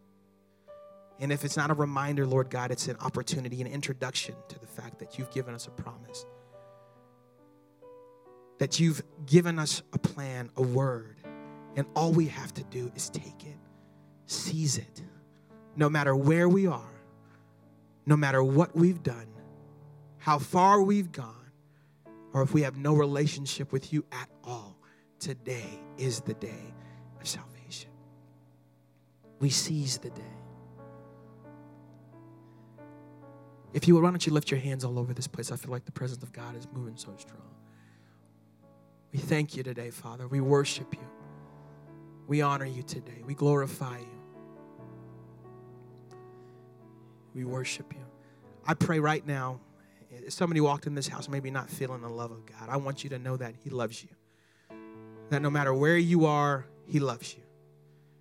And 1.19 1.33
if 1.33 1.45
it's 1.45 1.57
not 1.57 1.71
a 1.71 1.75
reminder, 1.75 2.27
Lord 2.27 2.51
God, 2.51 2.71
it's 2.71 2.89
an 2.89 2.97
opportunity, 3.01 3.63
an 3.63 3.67
introduction 3.67 4.35
to 4.49 4.59
the 4.59 4.67
fact 4.67 4.99
that 4.99 5.19
you've 5.19 5.31
given 5.31 5.55
us 5.55 5.67
a 5.67 5.71
promise. 5.71 6.27
That 8.59 8.79
you've 8.79 9.03
given 9.25 9.59
us 9.59 9.83
a 9.95 9.99
plan, 9.99 10.51
a 10.57 10.63
word, 10.63 11.17
and 11.77 11.87
all 11.97 12.13
we 12.13 12.27
have 12.27 12.53
to 12.55 12.65
do 12.65 12.93
is 12.95 13.09
take 13.09 13.47
it, 13.47 13.57
seize 14.27 14.77
it, 14.77 15.03
no 15.77 15.89
matter 15.89 16.15
where 16.15 16.49
we 16.49 16.67
are, 16.67 17.03
no 18.07 18.17
matter 18.17 18.43
what 18.43 18.75
we've 18.75 19.03
done, 19.03 19.27
how 20.19 20.39
far 20.39 20.83
we've 20.83 21.13
gone, 21.13 21.35
or 22.33 22.43
if 22.43 22.53
we 22.53 22.63
have 22.63 22.77
no 22.77 22.95
relationship 22.95 23.73
with 23.73 23.93
you 23.93 24.05
at 24.13 24.29
all, 24.45 24.77
today 25.19 25.81
is 25.99 26.21
the 26.21 26.35
day 26.35 26.75
of 27.21 27.27
salvation. 27.27 27.91
We 29.39 29.51
seize 29.51 29.99
the 29.99 30.11
day. 30.11 30.23
If 33.73 33.87
you 33.87 33.95
would, 33.95 34.03
why 34.03 34.11
don't 34.11 34.27
you 34.27 34.33
lift 34.33 34.51
your 34.51 34.61
hands 34.61 34.85
all 34.85 34.99
over 34.99 35.15
this 35.15 35.29
place? 35.29 35.53
I 35.53 35.57
feel 35.57 35.71
like 35.71 35.85
the 35.85 35.93
presence 35.93 36.23
of 36.23 36.33
God 36.33 36.57
is 36.57 36.67
moving 36.73 36.97
so 36.97 37.15
strong. 37.17 37.55
We 39.13 39.19
thank 39.19 39.57
you 39.57 39.63
today, 39.63 39.91
Father. 39.91 40.27
We 40.27 40.41
worship 40.41 40.93
you. 40.95 41.07
We 42.27 42.43
honor 42.43 42.65
you 42.65 42.83
today. 42.83 43.23
We 43.25 43.35
glorify 43.35 43.99
you. 43.99 44.20
We 47.35 47.45
worship 47.45 47.93
you. 47.93 48.05
I 48.67 48.75
pray 48.75 49.01
right 49.01 49.27
now, 49.27 49.61
if 50.11 50.33
somebody 50.33 50.61
walked 50.61 50.87
in 50.87 50.95
this 50.95 51.09
house, 51.09 51.29
maybe 51.29 51.51
not 51.51 51.71
feeling 51.71 52.03
the 52.03 52.09
love 52.09 52.31
of 52.31 52.45
God, 52.47 52.69
I 52.69 52.77
want 52.77 53.05
you 53.05 53.11
to 53.11 53.19
know 53.19 53.37
that 53.37 53.55
He 53.63 53.71
loves 53.71 54.03
you. 54.03 54.11
That 55.31 55.43
no 55.43 55.51
matter 55.51 55.73
where 55.73 55.97
you 55.97 56.27
are, 56.27 56.67
He 56.87 56.99
loves 56.99 57.35
you. 57.35 57.43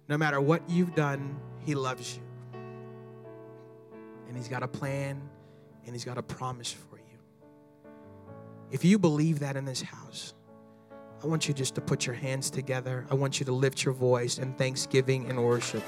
No 0.07 0.17
matter 0.17 0.39
what 0.39 0.69
you've 0.69 0.95
done, 0.95 1.39
He 1.65 1.75
loves 1.75 2.15
you. 2.15 2.23
And 4.27 4.37
He's 4.37 4.47
got 4.47 4.63
a 4.63 4.67
plan 4.67 5.21
and 5.85 5.95
He's 5.95 6.05
got 6.05 6.17
a 6.17 6.23
promise 6.23 6.71
for 6.71 6.97
you. 6.97 7.03
If 8.71 8.85
you 8.85 8.99
believe 8.99 9.39
that 9.39 9.57
in 9.57 9.65
this 9.65 9.81
house, 9.81 10.35
I 11.23 11.27
want 11.27 11.47
you 11.47 11.53
just 11.53 11.75
to 11.75 11.81
put 11.81 12.05
your 12.05 12.15
hands 12.15 12.49
together. 12.49 13.05
I 13.09 13.15
want 13.15 13.39
you 13.39 13.45
to 13.47 13.51
lift 13.51 13.83
your 13.83 13.93
voice 13.93 14.37
in 14.37 14.53
thanksgiving 14.53 15.29
and 15.29 15.43
worship. 15.43 15.83